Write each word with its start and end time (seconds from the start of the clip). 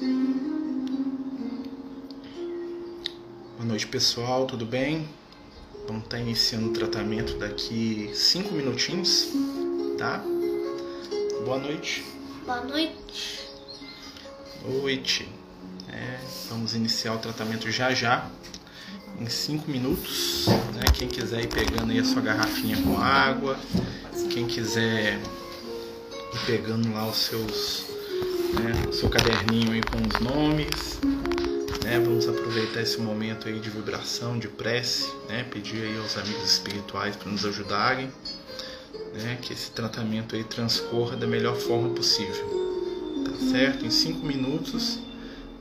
Boa 0.00 0.08
noite, 3.66 3.86
pessoal, 3.86 4.46
tudo 4.46 4.64
bem? 4.64 5.06
Vamos 5.86 6.04
estar 6.04 6.18
iniciando 6.18 6.70
o 6.70 6.72
tratamento 6.72 7.36
daqui 7.36 8.10
cinco 8.14 8.54
minutinhos, 8.54 9.28
tá? 9.98 10.24
Boa 11.44 11.58
noite. 11.58 12.02
Boa 12.46 12.62
noite. 12.62 13.46
Noite. 14.66 15.28
É, 15.90 16.18
vamos 16.48 16.74
iniciar 16.74 17.12
o 17.12 17.18
tratamento 17.18 17.70
já 17.70 17.92
já, 17.92 18.26
em 19.20 19.28
cinco 19.28 19.70
minutos. 19.70 20.46
Né? 20.74 20.84
Quem 20.94 21.08
quiser 21.08 21.42
ir 21.42 21.48
pegando 21.48 21.92
aí 21.92 21.98
a 21.98 22.04
sua 22.04 22.22
garrafinha 22.22 22.82
com 22.82 22.98
água, 22.98 23.60
quem 24.32 24.46
quiser 24.46 25.20
ir 26.32 26.46
pegando 26.46 26.90
lá 26.94 27.06
os 27.06 27.18
seus, 27.18 27.89
né, 28.54 28.72
o 28.88 28.92
seu 28.92 29.08
caderninho 29.08 29.72
aí 29.72 29.82
com 29.82 29.98
os 29.98 30.20
nomes. 30.20 31.00
Né? 31.84 31.98
Vamos 31.98 32.28
aproveitar 32.28 32.82
esse 32.82 33.00
momento 33.00 33.48
aí 33.48 33.58
de 33.58 33.70
vibração, 33.70 34.38
de 34.38 34.48
prece, 34.48 35.12
né? 35.28 35.44
Pedir 35.44 35.82
aí 35.82 35.98
aos 35.98 36.16
amigos 36.16 36.44
espirituais 36.44 37.16
para 37.16 37.30
nos 37.30 37.44
ajudarem, 37.44 38.10
né? 39.14 39.38
Que 39.40 39.52
esse 39.52 39.70
tratamento 39.70 40.36
aí 40.36 40.44
transcorra 40.44 41.16
da 41.16 41.26
melhor 41.26 41.56
forma 41.56 41.90
possível, 41.90 43.24
tá 43.24 43.50
certo? 43.50 43.84
Em 43.84 43.90
cinco 43.90 44.24
minutos 44.26 44.98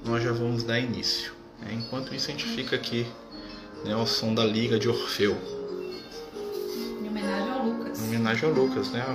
nós 0.05 0.23
já 0.23 0.31
vamos 0.31 0.63
dar 0.63 0.79
início. 0.79 1.33
Né? 1.61 1.73
Enquanto 1.73 2.13
isso 2.13 2.27
a 2.29 2.31
gente 2.31 2.45
fica 2.45 2.75
aqui, 2.75 3.07
né? 3.83 3.93
Ao 3.93 4.05
som 4.05 4.33
da 4.33 4.45
Liga 4.45 4.77
de 4.77 4.89
Orfeu. 4.89 5.37
Em 7.01 7.07
homenagem 7.07 7.51
ao 7.51 7.65
Lucas. 7.65 7.99
Em 7.99 8.03
homenagem 8.03 8.49
ao 8.49 8.55
Lucas, 8.55 8.91
né? 8.91 9.05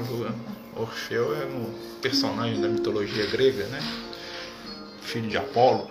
Orfeu 0.76 1.36
é 1.36 1.44
um 1.46 1.72
personagem 2.02 2.60
da 2.60 2.68
mitologia 2.68 3.26
grega, 3.26 3.64
né? 3.66 3.80
Filho 5.02 5.28
de 5.28 5.36
Apolo. 5.36 5.88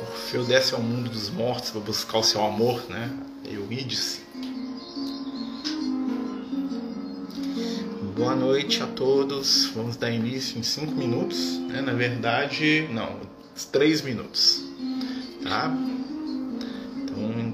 Orfeu 0.00 0.44
desce 0.44 0.74
ao 0.74 0.82
mundo 0.82 1.08
dos 1.08 1.30
mortos 1.30 1.70
para 1.70 1.80
buscar 1.80 2.18
o 2.18 2.24
seu 2.24 2.44
amor, 2.44 2.82
né? 2.88 3.08
Eurídice. 3.44 4.22
Boa 8.16 8.34
noite 8.34 8.82
a 8.82 8.86
todos. 8.88 9.66
Vamos 9.76 9.96
dar 9.96 10.10
início 10.10 10.58
em 10.58 10.62
5 10.64 10.90
minutos, 10.92 11.58
né? 11.68 11.80
Na 11.80 11.92
verdade, 11.92 12.88
não, 12.90 13.20
3 13.70 14.02
minutos, 14.02 14.60
tá? 15.44 15.72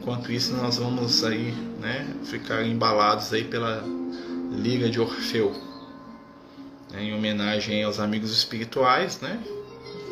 Enquanto 0.08 0.32
isso, 0.32 0.56
nós 0.56 0.78
vamos 0.78 1.22
aí, 1.22 1.52
né, 1.82 2.14
ficar 2.24 2.64
embalados 2.64 3.30
aí 3.30 3.44
pela 3.44 3.84
Liga 4.50 4.88
de 4.88 4.98
Orfeu, 4.98 5.52
né, 6.90 7.02
em 7.02 7.14
homenagem 7.14 7.84
aos 7.84 8.00
amigos 8.00 8.32
espirituais, 8.32 9.20
né? 9.20 9.38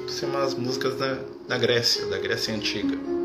São 0.07 0.29
umas 0.29 0.53
músicas 0.53 0.99
da, 0.99 1.19
da 1.49 1.57
Grécia, 1.57 2.05
da 2.09 2.19
Grécia 2.19 2.55
Antiga. 2.55 3.16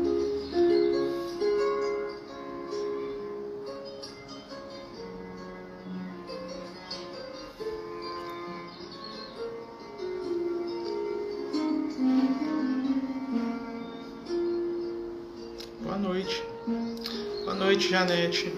Janete. 18.02 18.52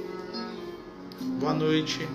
Boa 1.39 1.53
noite. 1.53 2.09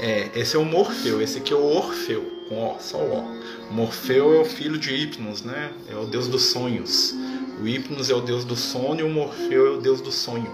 É, 0.00 0.30
esse 0.34 0.56
é 0.56 0.58
o 0.58 0.64
Morfeu, 0.64 1.20
esse 1.20 1.36
aqui 1.36 1.52
é 1.52 1.56
o 1.56 1.62
Orfeu, 1.62 2.24
com 2.48 2.66
O, 2.66 2.80
só 2.80 2.96
O. 2.96 3.40
Morfeu 3.70 4.32
é 4.32 4.40
o 4.40 4.44
filho 4.46 4.78
de 4.78 4.94
Hipnos, 4.94 5.42
né? 5.42 5.70
É 5.86 5.94
o 5.94 6.06
deus 6.06 6.28
dos 6.28 6.44
sonhos. 6.44 7.14
O 7.60 7.68
Hipnos 7.68 8.08
é 8.08 8.14
o 8.14 8.22
deus 8.22 8.46
do 8.46 8.56
sono 8.56 9.00
e 9.00 9.02
o 9.02 9.10
Morfeu 9.10 9.66
é 9.66 9.70
o 9.76 9.80
deus 9.82 10.00
do 10.00 10.10
sonho. 10.10 10.50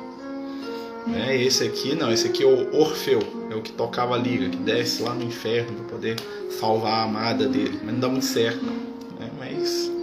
Né? 1.06 1.40
Esse 1.40 1.62
aqui, 1.62 1.94
não, 1.94 2.10
esse 2.10 2.26
aqui 2.26 2.42
é 2.42 2.46
o 2.46 2.76
Orfeu, 2.76 3.20
é 3.48 3.54
o 3.54 3.62
que 3.62 3.70
tocava 3.70 4.16
a 4.16 4.18
liga, 4.18 4.48
que 4.48 4.56
desce 4.56 5.04
lá 5.04 5.14
no 5.14 5.22
inferno 5.22 5.72
para 5.72 5.84
poder 5.84 6.16
salvar 6.58 6.94
a 6.94 7.02
amada 7.04 7.46
dele. 7.46 7.78
Mas 7.84 7.92
não 7.92 8.00
dá 8.00 8.08
muito 8.08 8.26
certo, 8.26 8.64
não. 8.64 8.74
Né? 9.20 9.30
Mas 9.38 9.95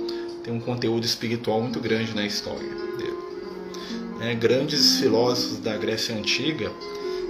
tem 0.44 0.54
um 0.54 0.60
conteúdo 0.60 1.06
espiritual 1.06 1.62
muito 1.62 1.80
grande 1.80 2.14
na 2.14 2.26
história 2.26 2.68
dele. 2.98 3.18
Né? 4.20 4.36
Grandes 4.36 4.98
filósofos 4.98 5.60
da 5.60 5.78
Grécia 5.78 6.16
Antiga 6.16 6.72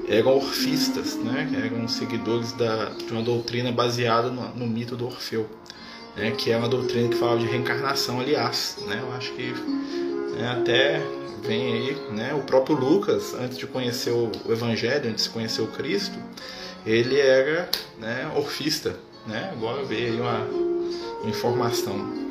eram 0.07 0.35
orfistas, 0.35 1.15
né? 1.15 1.49
eram 1.65 1.87
seguidores 1.87 2.51
da, 2.53 2.89
de 2.89 3.11
uma 3.11 3.21
doutrina 3.21 3.71
baseada 3.71 4.29
no, 4.29 4.49
no 4.55 4.67
mito 4.67 4.95
do 4.95 5.05
Orfeu, 5.05 5.49
né? 6.15 6.31
que 6.31 6.51
é 6.51 6.57
uma 6.57 6.67
doutrina 6.67 7.07
que 7.09 7.15
falava 7.15 7.39
de 7.39 7.45
reencarnação, 7.45 8.19
aliás. 8.19 8.77
Né? 8.87 8.99
Eu 9.01 9.13
acho 9.13 9.31
que 9.33 9.53
né, 10.35 10.47
até 10.59 11.01
vem 11.43 11.73
aí 11.73 11.97
né? 12.11 12.33
o 12.33 12.41
próprio 12.41 12.75
Lucas, 12.75 13.33
antes 13.35 13.57
de 13.57 13.67
conhecer 13.67 14.11
o, 14.11 14.31
o 14.45 14.51
Evangelho, 14.51 15.09
antes 15.09 15.25
de 15.25 15.29
conhecer 15.29 15.61
o 15.61 15.67
Cristo, 15.67 16.17
ele 16.85 17.19
era 17.19 17.69
né, 17.99 18.31
orfista. 18.35 18.97
Né? 19.25 19.51
Agora 19.53 19.83
veio 19.83 20.13
aí 20.13 20.19
uma 20.19 21.29
informação. 21.29 22.22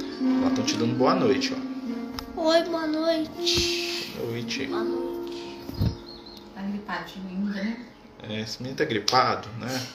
Lá 0.42 0.48
estão 0.48 0.64
te 0.64 0.76
dando 0.76 0.94
boa 0.96 1.14
noite. 1.14 1.52
Ó. 2.36 2.40
Oi, 2.42 2.62
boa 2.64 2.86
noite. 2.86 4.12
Boa 4.16 4.30
noite. 4.30 4.66
Boa 4.66 4.84
noite. 4.84 5.58
Tá 6.54 6.62
gripadinho 6.62 7.28
ainda, 7.28 7.50
né? 7.62 7.86
É, 8.22 8.40
esse 8.40 8.62
menino 8.62 8.78
tá 8.78 8.84
gripado, 8.84 9.48
né? 9.58 9.86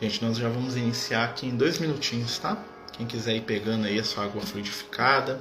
Gente, 0.00 0.24
nós 0.24 0.36
já 0.36 0.48
vamos 0.48 0.76
iniciar 0.76 1.24
aqui 1.24 1.46
em 1.46 1.56
dois 1.56 1.78
minutinhos, 1.78 2.38
tá? 2.38 2.56
Quem 2.92 3.06
quiser 3.06 3.34
ir 3.34 3.42
pegando 3.42 3.86
aí 3.86 3.98
a 3.98 4.04
sua 4.04 4.24
água 4.24 4.42
fluidificada, 4.42 5.40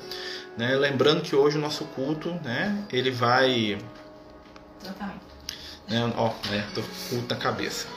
né? 0.58 0.76
Lembrando 0.76 1.22
que 1.22 1.36
hoje 1.36 1.58
o 1.58 1.62
nosso 1.62 1.86
culto, 1.86 2.32
né? 2.44 2.86
Ele 2.92 3.12
vai, 3.12 3.78
Tratamento. 4.80 5.20
né? 5.88 6.14
Ó, 6.16 6.34
né? 6.50 6.66
Tô 6.74 6.82
com 6.82 6.88
o 6.88 7.10
culto 7.10 7.36
na 7.36 7.40
cabeça. 7.40 7.88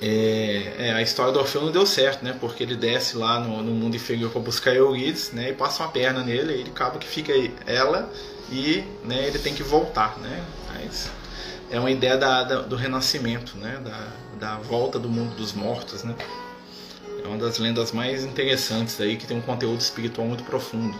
É, 0.00 0.74
é, 0.78 0.92
a 0.92 1.00
história 1.00 1.32
do 1.32 1.38
Orfeu 1.38 1.62
não 1.62 1.72
deu 1.72 1.86
certo, 1.86 2.22
né? 2.22 2.36
Porque 2.38 2.62
ele 2.62 2.76
desce 2.76 3.16
lá 3.16 3.40
no, 3.40 3.62
no 3.62 3.72
mundo 3.72 3.96
inferior 3.96 4.30
para 4.30 4.40
buscar 4.40 4.74
Eurídice, 4.74 5.34
né? 5.34 5.50
E 5.50 5.52
passa 5.54 5.82
uma 5.82 5.88
perna 5.90 6.22
nele, 6.22 6.52
e 6.52 6.60
ele 6.60 6.70
acaba 6.70 6.98
que 6.98 7.06
fica 7.06 7.32
aí 7.32 7.54
ela 7.66 8.10
e, 8.50 8.84
né? 9.04 9.26
Ele 9.26 9.38
tem 9.38 9.54
que 9.54 9.62
voltar, 9.62 10.18
né? 10.18 10.44
Mas 10.74 11.08
é 11.70 11.80
uma 11.80 11.90
ideia 11.90 12.16
da, 12.16 12.42
da- 12.44 12.60
do 12.62 12.76
renascimento, 12.76 13.56
né? 13.56 13.80
Da, 13.82 14.08
da 14.38 14.56
volta 14.58 14.98
do 14.98 15.08
mundo 15.08 15.34
dos 15.34 15.52
mortos, 15.54 16.04
né? 16.04 16.14
É 17.24 17.26
uma 17.26 17.38
das 17.38 17.58
lendas 17.58 17.90
mais 17.90 18.22
interessantes 18.22 19.00
aí 19.00 19.16
que 19.16 19.26
tem 19.26 19.36
um 19.36 19.40
conteúdo 19.42 19.80
espiritual 19.80 20.26
muito 20.28 20.44
profundo. 20.44 20.96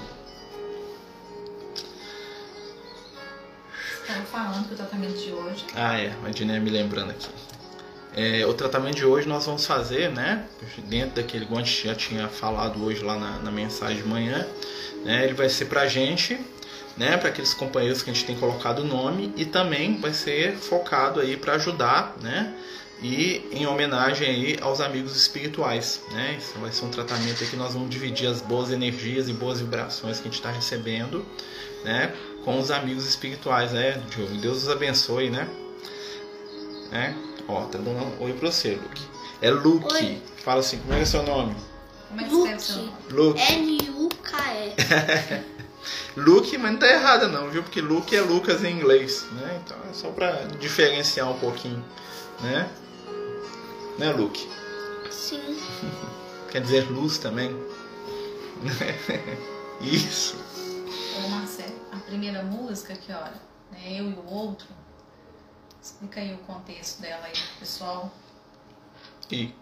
Estava 4.00 4.22
falando 4.24 4.68
que 4.68 4.74
o 4.74 4.76
tratamento 4.76 5.18
de 5.18 5.32
hoje 5.32 5.66
Ah, 5.74 5.98
é, 6.00 6.12
a 6.24 6.30
Diné 6.30 6.58
me 6.60 6.70
lembrando 6.70 7.10
aqui. 7.10 7.28
É, 8.16 8.46
o 8.46 8.54
tratamento 8.54 8.96
de 8.96 9.04
hoje 9.04 9.28
nós 9.28 9.44
vamos 9.44 9.66
fazer, 9.66 10.10
né? 10.10 10.46
Dentro 10.88 11.16
daquele 11.16 11.44
gente 11.44 11.86
já 11.86 11.94
tinha 11.94 12.28
falado 12.28 12.82
hoje 12.82 13.04
lá 13.04 13.18
na, 13.18 13.38
na 13.40 13.50
mensagem 13.50 13.98
de 13.98 14.08
manhã, 14.08 14.46
né? 15.04 15.22
Ele 15.24 15.34
vai 15.34 15.50
ser 15.50 15.66
pra 15.66 15.86
gente, 15.86 16.40
né? 16.96 17.18
Para 17.18 17.28
aqueles 17.28 17.52
companheiros 17.52 18.02
que 18.02 18.08
a 18.08 18.14
gente 18.14 18.24
tem 18.24 18.34
colocado 18.34 18.78
o 18.78 18.84
nome 18.84 19.34
e 19.36 19.44
também 19.44 20.00
vai 20.00 20.14
ser 20.14 20.56
focado 20.56 21.20
aí 21.20 21.36
para 21.36 21.56
ajudar, 21.56 22.16
né? 22.22 22.54
E 23.02 23.46
em 23.52 23.66
homenagem 23.66 24.26
aí 24.26 24.58
aos 24.62 24.80
amigos 24.80 25.14
espirituais, 25.14 26.00
né? 26.10 26.36
Isso 26.38 26.58
vai 26.58 26.72
ser 26.72 26.86
um 26.86 26.90
tratamento 26.90 27.42
aí 27.42 27.50
que 27.50 27.56
nós 27.56 27.74
vamos 27.74 27.90
dividir 27.90 28.28
as 28.28 28.40
boas 28.40 28.70
energias 28.70 29.28
e 29.28 29.34
boas 29.34 29.60
vibrações 29.60 30.16
que 30.16 30.22
a 30.22 30.30
gente 30.30 30.40
está 30.40 30.50
recebendo, 30.50 31.22
né? 31.84 32.14
Com 32.46 32.58
os 32.58 32.70
amigos 32.70 33.06
espirituais, 33.06 33.72
né? 33.72 34.02
Deus 34.40 34.62
os 34.62 34.70
abençoe, 34.70 35.28
né? 35.28 35.46
né? 36.90 37.14
Ó, 37.48 37.64
tá 37.66 37.78
dando 37.78 37.90
um 37.90 38.24
oi 38.24 38.32
pra 38.32 38.50
você, 38.50 38.74
Luke. 38.74 39.02
É 39.40 39.50
Luke. 39.50 39.94
Oi. 39.94 40.22
Fala 40.38 40.60
assim, 40.60 40.78
como 40.78 40.92
é, 40.92 40.96
que 40.96 41.02
é 41.02 41.06
seu 41.06 41.22
nome? 41.22 41.54
Como 42.08 42.20
é 42.20 42.24
que 42.24 42.34
escreve 42.34 42.60
seu 42.60 42.82
Luke. 43.10 43.12
nome? 43.12 43.20
Luke. 43.22 43.52
L-U-K-E. 43.52 45.44
Luke, 46.16 46.58
mas 46.58 46.72
não 46.72 46.78
tá 46.78 46.88
errado 46.88 47.28
não, 47.28 47.50
viu? 47.50 47.62
Porque 47.62 47.80
Luke 47.80 48.14
é 48.14 48.20
Lucas 48.20 48.64
em 48.64 48.76
inglês, 48.76 49.24
né? 49.32 49.60
Então 49.64 49.76
é 49.88 49.92
só 49.92 50.08
pra 50.10 50.32
diferenciar 50.58 51.30
um 51.30 51.38
pouquinho, 51.38 51.84
né? 52.40 52.68
Né, 53.98 54.12
Luke? 54.12 54.48
Sim. 55.10 55.58
Quer 56.50 56.62
dizer 56.62 56.90
luz 56.90 57.18
também? 57.18 57.54
Isso. 59.80 60.36
Ô 61.18 61.28
Marcelo, 61.28 61.74
a 61.92 61.96
primeira 61.98 62.42
música, 62.42 62.94
que 62.94 63.12
hora? 63.12 63.34
É 63.84 64.00
Eu 64.00 64.10
e 64.10 64.14
o 64.14 64.26
Outro. 64.26 64.66
Explica 65.86 66.20
aí 66.20 66.34
o 66.34 66.38
contexto 66.38 67.00
dela 67.00 67.24
aí 67.24 67.32
pessoal. 67.60 68.12
E 69.30 69.54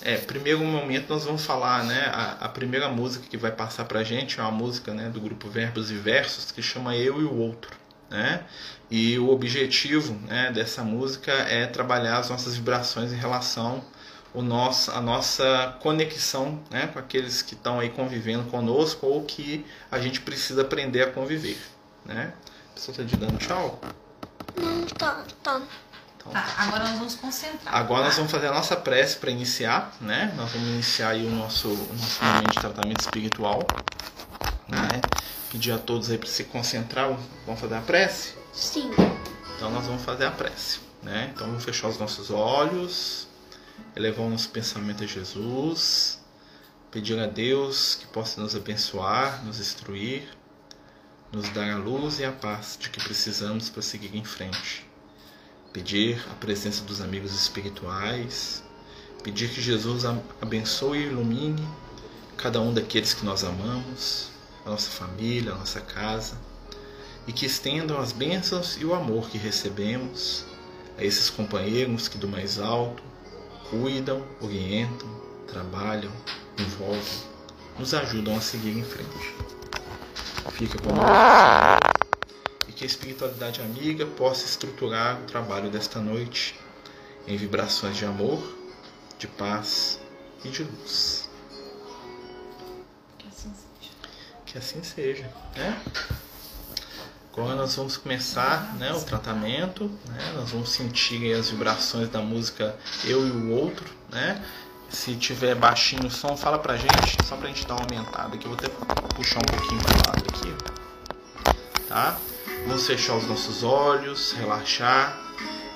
É, 0.00 0.16
primeiro 0.16 0.60
momento 0.60 1.10
nós 1.10 1.24
vamos 1.24 1.44
falar, 1.44 1.84
né? 1.84 2.06
A, 2.14 2.46
a, 2.46 2.48
primeira 2.48 2.88
música 2.88 3.26
que 3.28 3.36
vai 3.36 3.50
passar 3.50 3.84
pra 3.84 4.02
gente 4.04 4.38
é 4.38 4.42
uma 4.42 4.52
música 4.52 4.94
né, 4.94 5.10
do 5.10 5.20
grupo 5.20 5.50
Verbos 5.50 5.90
e 5.90 5.96
Versos 5.96 6.52
que 6.52 6.62
chama 6.62 6.96
Eu 6.96 7.20
e 7.20 7.24
o 7.24 7.34
Outro, 7.36 7.76
né? 8.08 8.44
E 8.90 9.18
o 9.18 9.28
objetivo 9.28 10.14
né, 10.28 10.52
dessa 10.52 10.82
música 10.82 11.32
é 11.32 11.66
trabalhar 11.66 12.18
as 12.18 12.30
nossas 12.30 12.56
vibrações 12.56 13.12
em 13.12 13.16
relação 13.16 13.84
o 14.32 14.40
nosso, 14.40 14.90
a 14.92 15.00
nossa 15.00 15.76
conexão 15.80 16.62
né, 16.70 16.86
com 16.86 16.98
aqueles 16.98 17.42
que 17.42 17.54
estão 17.54 17.80
aí 17.80 17.90
convivendo 17.90 18.44
conosco 18.44 19.06
ou 19.06 19.24
que 19.24 19.66
a 19.90 19.98
gente 19.98 20.20
precisa 20.20 20.62
aprender 20.62 21.02
a 21.02 21.10
conviver. 21.10 21.58
Né? 22.04 22.32
Pessoa 22.78 22.92
está 22.92 23.04
te 23.04 23.16
dando 23.16 23.36
tchau? 23.38 23.80
Não, 24.56 24.86
tá, 24.86 25.24
tá. 25.42 25.60
Então, 26.16 26.30
tá, 26.32 26.54
agora 26.58 26.84
nós 26.84 26.98
vamos 26.98 27.14
concentrar. 27.16 27.74
Agora 27.74 28.04
nós 28.04 28.14
vamos 28.14 28.30
fazer 28.30 28.46
a 28.46 28.52
nossa 28.52 28.76
prece 28.76 29.16
para 29.16 29.32
iniciar, 29.32 29.96
né? 30.00 30.32
Nós 30.36 30.52
vamos 30.52 30.68
iniciar 30.68 31.08
aí 31.08 31.26
o 31.26 31.30
nosso, 31.30 31.70
o 31.70 31.94
nosso 31.94 32.24
momento 32.24 32.52
de 32.52 32.60
tratamento 32.60 33.00
espiritual, 33.00 33.66
né? 34.68 35.00
Pedir 35.50 35.72
a 35.72 35.78
todos 35.78 36.08
aí 36.08 36.18
para 36.18 36.28
se 36.28 36.44
concentrar. 36.44 37.18
Vamos 37.44 37.60
fazer 37.60 37.74
a 37.74 37.80
prece? 37.80 38.34
Sim. 38.52 38.92
Então 39.56 39.72
nós 39.72 39.84
vamos 39.84 40.02
fazer 40.02 40.26
a 40.26 40.30
prece, 40.30 40.78
né? 41.02 41.32
Então 41.34 41.48
vamos 41.48 41.64
fechar 41.64 41.88
os 41.88 41.98
nossos 41.98 42.30
olhos, 42.30 43.26
elevar 43.96 44.24
o 44.24 44.30
nosso 44.30 44.50
pensamento 44.50 45.02
a 45.02 45.06
Jesus, 45.06 46.20
pedir 46.92 47.18
a 47.18 47.26
Deus 47.26 47.96
que 47.96 48.06
possa 48.06 48.40
nos 48.40 48.54
abençoar, 48.54 49.44
nos 49.44 49.58
instruir, 49.58 50.28
nos 51.32 51.48
dar 51.50 51.70
a 51.70 51.76
luz 51.76 52.20
e 52.20 52.24
a 52.24 52.32
paz 52.32 52.78
de 52.80 52.88
que 52.88 53.02
precisamos 53.02 53.68
para 53.68 53.82
seguir 53.82 54.16
em 54.16 54.24
frente. 54.24 54.86
Pedir 55.72 56.24
a 56.30 56.34
presença 56.34 56.82
dos 56.84 57.00
amigos 57.00 57.34
espirituais, 57.34 58.62
pedir 59.22 59.50
que 59.50 59.60
Jesus 59.60 60.04
abençoe 60.40 60.98
e 60.98 61.06
ilumine 61.06 61.66
cada 62.36 62.60
um 62.60 62.72
daqueles 62.72 63.12
que 63.12 63.24
nós 63.24 63.44
amamos, 63.44 64.30
a 64.64 64.70
nossa 64.70 64.90
família, 64.90 65.52
a 65.52 65.58
nossa 65.58 65.80
casa, 65.80 66.38
e 67.26 67.32
que 67.32 67.44
estendam 67.44 67.98
as 67.98 68.12
bênçãos 68.12 68.78
e 68.80 68.84
o 68.84 68.94
amor 68.94 69.28
que 69.28 69.36
recebemos 69.36 70.46
a 70.96 71.04
esses 71.04 71.28
companheiros 71.28 72.08
que 72.08 72.16
do 72.16 72.26
mais 72.26 72.58
alto 72.58 73.02
cuidam, 73.68 74.24
orientam, 74.40 75.08
trabalham, 75.46 76.10
envolvem, 76.58 77.02
nos 77.78 77.92
ajudam 77.92 78.36
a 78.36 78.40
seguir 78.40 78.78
em 78.78 78.84
frente. 78.84 79.34
Fica 80.52 80.78
conosco 80.78 81.08
e 82.68 82.72
que 82.72 82.84
a 82.84 82.86
espiritualidade 82.86 83.60
amiga 83.60 84.06
possa 84.06 84.44
estruturar 84.44 85.20
o 85.20 85.24
trabalho 85.24 85.70
desta 85.70 86.00
noite 86.00 86.58
em 87.26 87.36
vibrações 87.36 87.96
de 87.96 88.04
amor, 88.04 88.42
de 89.18 89.26
paz 89.26 90.00
e 90.44 90.48
de 90.48 90.64
luz. 90.64 91.28
Que 93.18 93.26
assim 93.28 93.52
seja. 93.54 93.92
Que 94.46 94.58
assim 94.58 94.82
seja, 94.82 95.30
né? 95.56 95.80
Agora 97.32 97.54
nós 97.54 97.76
vamos 97.76 97.96
começar 97.96 98.74
né, 98.78 98.92
o 98.92 99.00
tratamento, 99.00 99.84
né? 100.06 100.32
nós 100.34 100.50
vamos 100.50 100.70
sentir 100.70 101.32
as 101.34 101.50
vibrações 101.50 102.08
da 102.08 102.20
música 102.20 102.76
Eu 103.04 103.24
e 103.24 103.30
o 103.30 103.52
Outro. 103.52 103.88
Né? 104.10 104.44
Se 104.88 105.14
tiver 105.16 105.54
baixinho 105.54 106.06
o 106.06 106.10
som, 106.10 106.36
fala 106.36 106.58
pra 106.58 106.76
gente, 106.76 107.24
só 107.24 107.36
pra 107.36 107.48
gente 107.48 107.66
dar 107.66 107.74
uma 107.74 107.82
aumentada 107.82 108.34
aqui. 108.34 108.46
Eu 108.46 108.50
vou 108.50 108.58
até 108.58 108.68
puxar 109.14 109.38
um 109.38 109.42
pouquinho 109.42 109.80
pro 109.82 109.96
lado 110.06 110.24
aqui. 110.28 111.84
Tá? 111.88 112.18
Vamos 112.66 112.86
fechar 112.86 113.16
os 113.16 113.26
nossos 113.26 113.62
olhos, 113.62 114.32
relaxar 114.32 115.18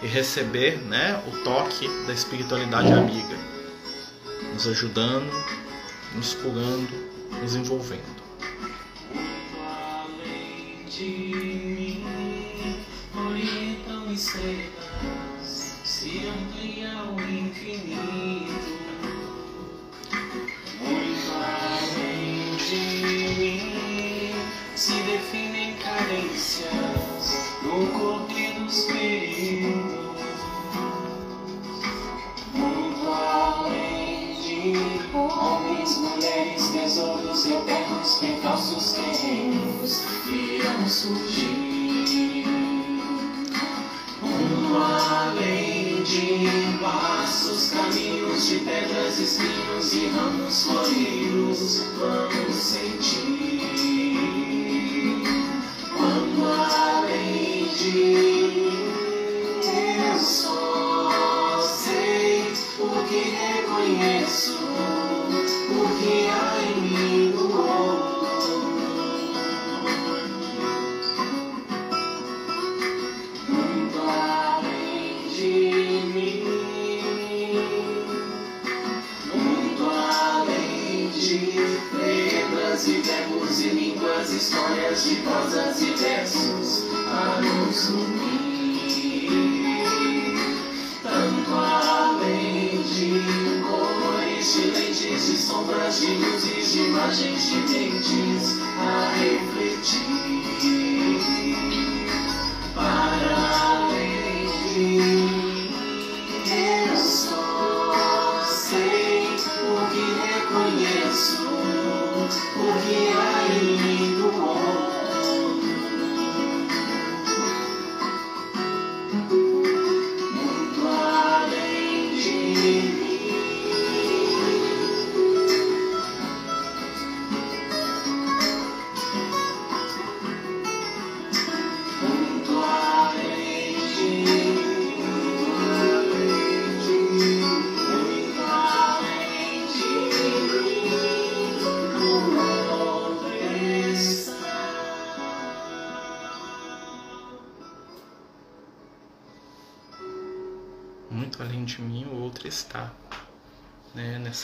e 0.02 0.06
receber 0.06 0.78
né, 0.78 1.22
o 1.26 1.44
toque 1.44 1.88
da 2.06 2.12
espiritualidade 2.12 2.92
amiga, 2.92 3.36
nos 4.52 4.66
ajudando, 4.66 5.30
nos 6.14 6.34
curando, 6.34 7.12
nos 7.40 7.54
envolvendo 7.54 8.22
se 16.02 16.18
o 17.08 17.20
infinito. 17.20 18.11
Homens, 35.14 35.98
mulheres, 35.98 36.68
tesouros 36.68 37.46
eternos, 37.46 38.20
falsos 38.42 38.92
terrenos 38.92 40.04
irão 40.26 40.88
surgir. 40.88 42.46
Muito 44.22 44.76
além 44.78 46.02
de 46.02 46.78
passos, 46.80 47.70
caminhos 47.72 48.46
de 48.46 48.58
pedras, 48.60 49.18
espinhos 49.18 49.92
e 49.92 50.06
ramos 50.06 50.64
floridos, 50.64 51.82
vamos 51.98 52.56
sentir. 52.56 53.31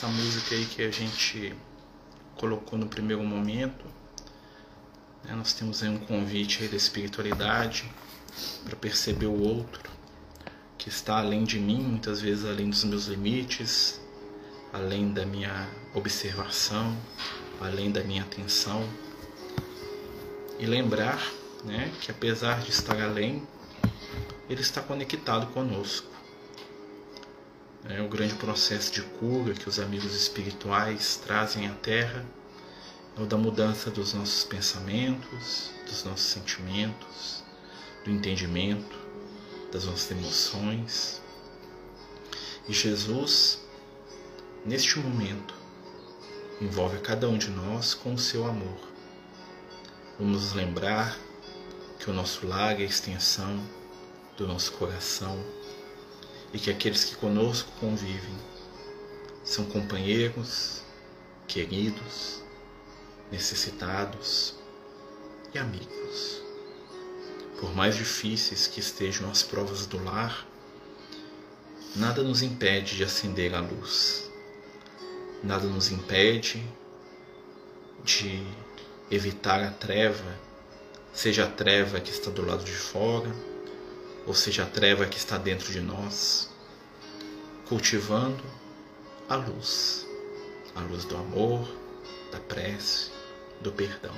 Nessa 0.01 0.15
música 0.15 0.55
aí 0.55 0.65
que 0.65 0.81
a 0.81 0.89
gente 0.89 1.53
colocou 2.37 2.79
no 2.79 2.87
primeiro 2.87 3.21
momento, 3.21 3.83
né? 5.25 5.33
nós 5.35 5.51
temos 5.51 5.83
aí 5.83 5.89
um 5.89 5.97
convite 5.97 6.63
aí 6.63 6.69
da 6.69 6.77
espiritualidade 6.77 7.83
para 8.63 8.77
perceber 8.77 9.25
o 9.25 9.37
outro 9.37 9.91
que 10.77 10.87
está 10.87 11.17
além 11.17 11.43
de 11.43 11.59
mim, 11.59 11.81
muitas 11.81 12.21
vezes 12.21 12.45
além 12.45 12.69
dos 12.69 12.85
meus 12.85 13.07
limites, 13.07 13.99
além 14.71 15.11
da 15.11 15.25
minha 15.25 15.69
observação, 15.93 16.97
além 17.59 17.91
da 17.91 18.01
minha 18.01 18.23
atenção. 18.23 18.87
E 20.57 20.65
lembrar 20.65 21.21
né, 21.65 21.91
que 21.99 22.09
apesar 22.09 22.61
de 22.61 22.69
estar 22.69 23.01
além, 23.01 23.45
ele 24.49 24.61
está 24.61 24.81
conectado 24.81 25.47
conosco. 25.47 26.08
É 27.87 28.01
o 28.01 28.09
grande 28.09 28.35
processo 28.35 28.91
de 28.91 29.01
cura 29.01 29.53
que 29.53 29.69
os 29.69 29.79
amigos 29.79 30.13
espirituais 30.15 31.15
trazem 31.23 31.67
à 31.67 31.73
Terra 31.75 32.25
é 33.17 33.21
o 33.21 33.25
da 33.25 33.37
mudança 33.37 33.89
dos 33.89 34.13
nossos 34.13 34.43
pensamentos, 34.43 35.71
dos 35.85 36.03
nossos 36.03 36.27
sentimentos, 36.27 37.43
do 38.03 38.11
entendimento, 38.11 38.97
das 39.71 39.85
nossas 39.85 40.11
emoções. 40.11 41.21
E 42.67 42.73
Jesus, 42.73 43.59
neste 44.65 44.99
momento, 44.99 45.53
envolve 46.61 46.97
a 46.97 47.01
cada 47.01 47.27
um 47.27 47.37
de 47.37 47.49
nós 47.49 47.93
com 47.93 48.13
o 48.13 48.19
seu 48.19 48.45
amor. 48.45 48.79
Vamos 50.17 50.43
nos 50.43 50.53
lembrar 50.53 51.17
que 51.99 52.09
o 52.09 52.13
nosso 52.13 52.45
lar 52.47 52.79
é 52.79 52.83
a 52.83 52.87
extensão 52.87 53.61
do 54.37 54.47
nosso 54.47 54.71
coração 54.73 55.37
e 56.53 56.59
que 56.59 56.69
aqueles 56.69 57.03
que 57.03 57.15
conosco 57.15 57.71
convivem 57.79 58.35
são 59.43 59.65
companheiros, 59.65 60.83
queridos, 61.47 62.41
necessitados 63.31 64.55
e 65.53 65.57
amigos. 65.57 66.41
Por 67.59 67.75
mais 67.75 67.95
difíceis 67.95 68.67
que 68.67 68.79
estejam 68.79 69.29
as 69.29 69.43
provas 69.43 69.85
do 69.85 70.01
lar, 70.03 70.47
nada 71.95 72.23
nos 72.23 72.41
impede 72.41 72.95
de 72.95 73.03
acender 73.03 73.53
a 73.53 73.59
luz, 73.59 74.29
nada 75.43 75.67
nos 75.67 75.91
impede 75.91 76.63
de 78.03 78.45
evitar 79.11 79.61
a 79.63 79.71
treva, 79.71 80.39
seja 81.13 81.45
a 81.45 81.49
treva 81.49 81.99
que 81.99 82.11
está 82.11 82.29
do 82.29 82.45
lado 82.45 82.63
de 82.63 82.71
fora, 82.71 83.29
ou 84.25 84.33
seja 84.33 84.63
a 84.63 84.65
treva 84.65 85.05
que 85.05 85.17
está 85.17 85.37
dentro 85.37 85.71
de 85.71 85.81
nós, 85.81 86.49
cultivando 87.67 88.43
a 89.27 89.35
luz, 89.35 90.07
a 90.75 90.81
luz 90.81 91.05
do 91.05 91.15
amor, 91.15 91.67
da 92.31 92.39
prece, 92.39 93.11
do 93.61 93.71
perdão. 93.71 94.15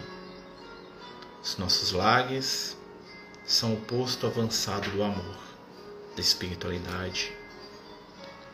Os 1.43 1.57
nossos 1.57 1.91
lares 1.91 2.77
são 3.45 3.73
o 3.73 3.81
posto 3.81 4.27
avançado 4.27 4.89
do 4.91 5.03
amor, 5.03 5.37
da 6.15 6.21
espiritualidade. 6.21 7.35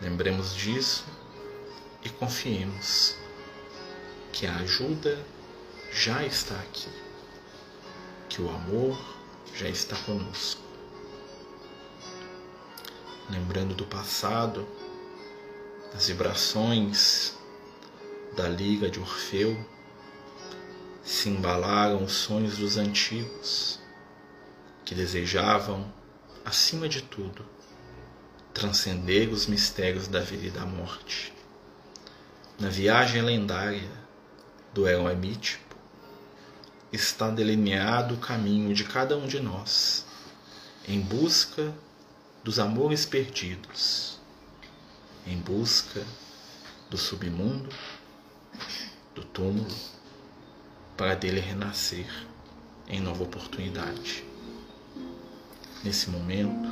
Lembremos 0.02 0.56
disso 0.56 1.06
e 2.04 2.10
confiemos 2.10 3.16
que 4.32 4.46
a 4.46 4.56
ajuda 4.58 5.24
já 5.92 6.24
está 6.26 6.56
aqui, 6.56 6.90
que 8.30 8.42
o 8.42 8.50
amor 8.50 8.98
já 9.54 9.68
está 9.68 9.96
conosco. 9.98 10.67
Lembrando 13.30 13.76
do 13.76 13.86
passado, 13.86 14.66
das 15.94 16.08
vibrações 16.08 17.36
da 18.38 18.48
liga 18.48 18.90
de 18.90 19.00
Orfeu, 19.00 19.58
se 21.04 21.28
embalaram 21.28 22.04
os 22.04 22.14
sonhos 22.14 22.58
dos 22.58 22.78
antigos, 22.78 23.80
que 24.86 24.96
desejavam, 24.96 25.92
acima 26.46 26.88
de 26.88 27.02
tudo, 27.02 27.46
transcender 28.54 29.30
os 29.30 29.46
mistérios 29.46 30.08
da 30.08 30.22
vida 30.22 30.48
e 30.48 30.52
da 30.52 30.66
morte. 30.66 31.34
Na 32.58 32.70
viagem 32.70 33.22
lendária 33.22 33.92
do 34.74 34.88
herói 34.88 35.16
mítico, 35.16 35.76
está 36.94 37.30
delineado 37.30 38.16
o 38.16 38.20
caminho 38.20 38.74
de 38.74 38.86
cada 38.86 39.18
um 39.18 39.28
de 39.28 39.42
nós, 39.42 40.06
em 40.88 41.02
busca 41.02 41.74
dos 42.48 42.60
amores 42.60 43.06
perdidos, 43.06 44.18
em 45.26 45.38
busca 45.38 46.02
do 46.90 46.98
submundo, 46.98 47.68
do 49.14 49.22
túmulo, 49.22 49.68
para 50.96 51.14
dele 51.14 51.42
renascer 51.42 52.08
em 52.88 53.02
nova 53.02 53.22
oportunidade. 53.24 54.24
Nesse 55.84 56.10
momento 56.10 56.70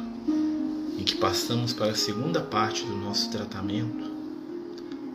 em 0.97 1.03
que 1.03 1.15
passamos 1.15 1.73
para 1.73 1.91
a 1.91 1.95
segunda 1.95 2.39
parte 2.39 2.85
do 2.85 2.95
nosso 2.95 3.29
tratamento, 3.29 4.09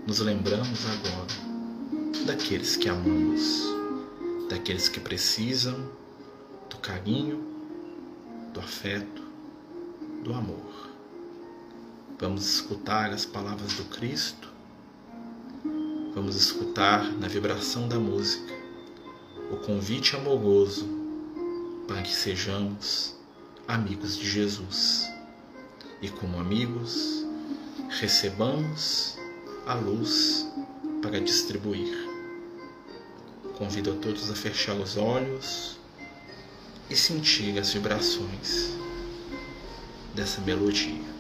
nos 0.07 0.19
lembramos 0.19 0.85
agora 0.85 2.27
daqueles 2.27 2.77
que 2.77 2.87
amamos, 2.87 3.63
daqueles 4.51 4.91
que 4.91 5.01
precisam 5.01 5.91
do 6.69 6.77
carinho, 6.77 7.43
do 8.53 8.61
afeto, 8.61 9.20
do 10.23 10.35
amor. 10.35 10.91
Vamos 12.19 12.47
escutar 12.47 13.11
as 13.11 13.25
palavras 13.25 13.73
do 13.75 13.85
Cristo, 13.85 14.49
vamos 16.15 16.37
escutar 16.37 17.11
na 17.19 17.29
vibração 17.29 17.89
da 17.89 17.99
música 17.99 18.53
o 19.51 19.57
convite 19.57 20.15
amoroso 20.15 20.87
para 21.89 22.03
que 22.03 22.13
sejamos 22.13 23.17
amigos 23.67 24.17
de 24.17 24.29
Jesus 24.29 25.11
e, 26.03 26.09
como 26.09 26.39
amigos, 26.39 27.25
recebamos 27.89 29.17
a 29.67 29.75
luz 29.75 30.47
para 31.01 31.21
distribuir. 31.21 32.09
Convido 33.57 33.93
a 33.93 33.97
todos 33.97 34.31
a 34.31 34.35
fechar 34.35 34.75
os 34.75 34.97
olhos 34.97 35.79
e 36.89 36.97
sentir 36.97 37.59
as 37.59 37.73
vibrações 37.73 38.81
dessa 40.15 40.41
melodia. 40.41 41.20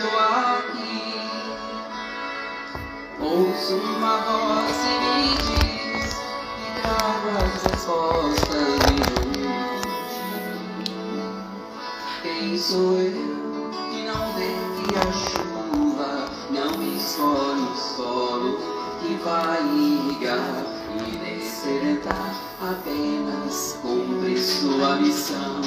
Estou 0.00 0.18
aqui. 0.18 1.20
Ouço 3.20 3.74
uma 3.76 4.16
voz 4.16 4.76
e 4.86 4.94
me 5.04 5.36
diz 5.36 6.14
que 6.56 6.68
trago 6.80 7.28
as 7.36 7.54
respostas 7.70 8.78
de. 8.86 9.10
Quem 12.22 12.58
sou 12.58 12.98
eu 12.98 13.70
que 13.90 14.00
não 14.04 14.32
vê 14.32 14.54
que 14.76 14.88
a 14.96 15.12
chuva 15.12 16.12
não 16.50 16.72
escolhe 16.96 17.60
o 17.60 17.76
solo 17.76 18.58
que 19.00 19.12
vai 19.22 19.62
irrigar 19.62 20.64
e 20.96 21.10
descerentar 21.18 22.34
apenas 22.62 23.78
cumpre 23.82 24.38
sua 24.38 24.96
missão. 24.96 25.60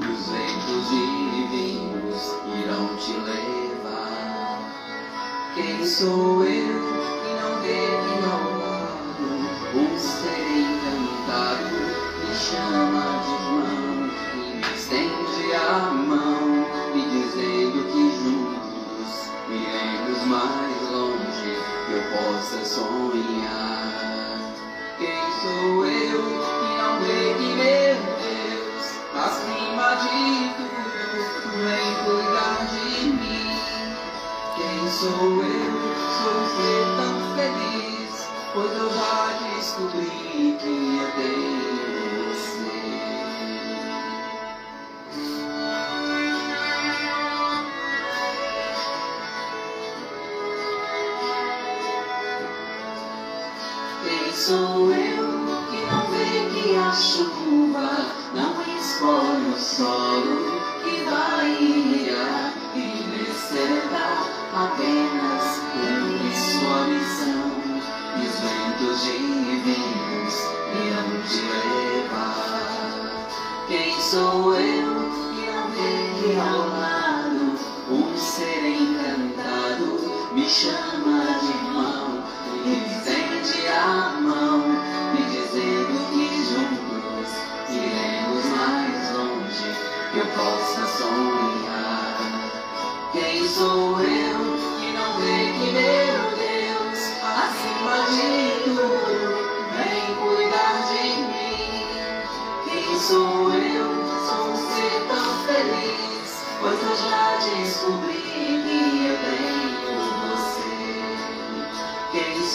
Os 0.00 0.28
ventos 0.28 0.90
divinos 0.90 2.22
irão 2.62 2.96
te 2.96 3.12
levar. 3.12 3.49
Quem 5.80 5.86
sou 5.88 6.44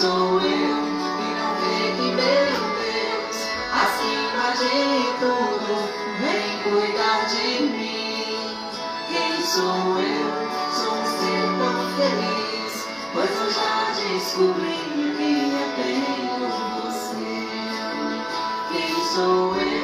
sou 0.02 0.42
eu 0.42 0.76
que 1.16 1.30
não 1.40 1.52
vê 1.62 1.80
que 1.96 2.08
meu 2.12 2.56
Deus 2.84 3.38
acima 3.72 4.48
de 4.60 4.76
tudo 5.22 5.76
vem 6.20 6.52
cuidar 6.64 7.20
de 7.30 7.64
mim? 7.64 8.58
Quem 9.08 9.42
sou 9.42 9.98
eu? 10.00 10.32
Sou 10.74 10.98
tão 11.60 11.78
feliz, 11.96 12.74
pois 13.14 13.32
eu 13.40 13.50
já 13.52 13.76
descobri 13.96 14.80
que 15.16 15.32
eu 15.54 15.66
tenho 15.78 16.36
você. 16.82 17.30
Quem 18.74 18.92
sou 19.14 19.56
eu? 19.56 19.75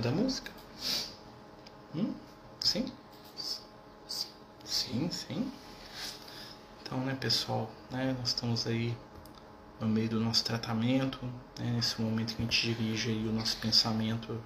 Da 0.00 0.10
música? 0.10 0.50
Hum? 1.94 2.12
Sim? 2.60 2.86
Sim, 4.64 5.10
sim. 5.10 5.50
Então, 6.82 6.98
né, 7.00 7.16
pessoal, 7.18 7.70
né, 7.90 8.14
nós 8.18 8.28
estamos 8.28 8.66
aí 8.66 8.96
no 9.80 9.88
meio 9.88 10.08
do 10.08 10.20
nosso 10.20 10.44
tratamento, 10.44 11.18
né, 11.58 11.72
nesse 11.76 12.00
momento 12.00 12.34
que 12.34 12.42
a 12.42 12.44
gente 12.44 12.74
dirige 12.74 13.10
aí 13.10 13.28
o 13.28 13.32
nosso 13.32 13.56
pensamento 13.58 14.40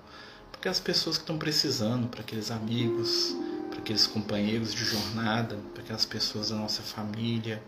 para 0.51 0.61
aquelas 0.61 0.81
pessoas 0.81 1.17
que 1.17 1.23
estão 1.23 1.39
precisando, 1.39 2.09
para 2.09 2.21
aqueles 2.21 2.51
amigos, 2.51 3.35
para 3.71 3.79
aqueles 3.79 4.07
companheiros 4.07 4.75
de 4.75 4.85
jornada, 4.85 5.57
para 5.73 5.83
aquelas 5.83 6.05
pessoas 6.05 6.51
da 6.51 6.57
nossa 6.57 6.83
família, 6.83 7.63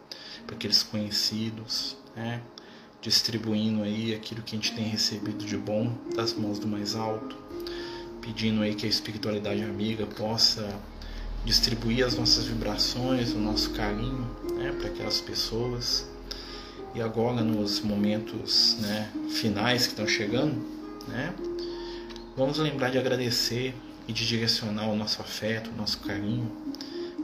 para 0.47 0.55
aqueles 0.55 0.83
conhecidos, 0.83 1.97
né, 2.14 2.42
distribuindo 3.01 3.83
aí 3.83 4.14
aquilo 4.14 4.42
que 4.42 4.55
a 4.55 4.59
gente 4.59 4.75
tem 4.75 4.85
recebido 4.85 5.44
de 5.44 5.57
bom 5.57 5.92
das 6.14 6.33
mãos 6.33 6.59
do 6.59 6.66
mais 6.66 6.94
alto, 6.94 7.37
pedindo 8.25 8.63
aí 8.63 8.75
que 8.75 8.87
a 8.87 8.89
espiritualidade 8.89 9.63
amiga 9.63 10.07
possa 10.07 10.81
distribuir 11.45 12.07
as 12.07 12.17
nossas 12.17 12.47
vibrações, 12.47 13.33
o 13.33 13.39
nosso 13.39 13.71
carinho 13.71 14.27
né, 14.55 14.75
para 14.79 14.89
aquelas 14.89 15.21
pessoas. 15.21 16.07
E 16.95 17.03
agora, 17.03 17.43
nos 17.43 17.81
momentos 17.81 18.79
né, 18.81 19.11
finais 19.29 19.83
que 19.83 19.93
estão 19.93 20.07
chegando, 20.07 20.55
né, 21.07 21.35
vamos 22.35 22.57
lembrar 22.59 22.91
de 22.91 22.99
agradecer 22.99 23.75
e 24.09 24.13
de 24.13 24.27
direcionar 24.27 24.89
o 24.89 24.97
nosso 24.97 25.21
afeto, 25.21 25.71
o 25.71 25.77
nosso 25.77 25.99
carinho 25.99 26.51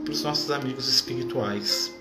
para 0.05 0.13
os 0.13 0.23
nossos 0.23 0.51
amigos 0.51 0.87
espirituais. 0.87 1.95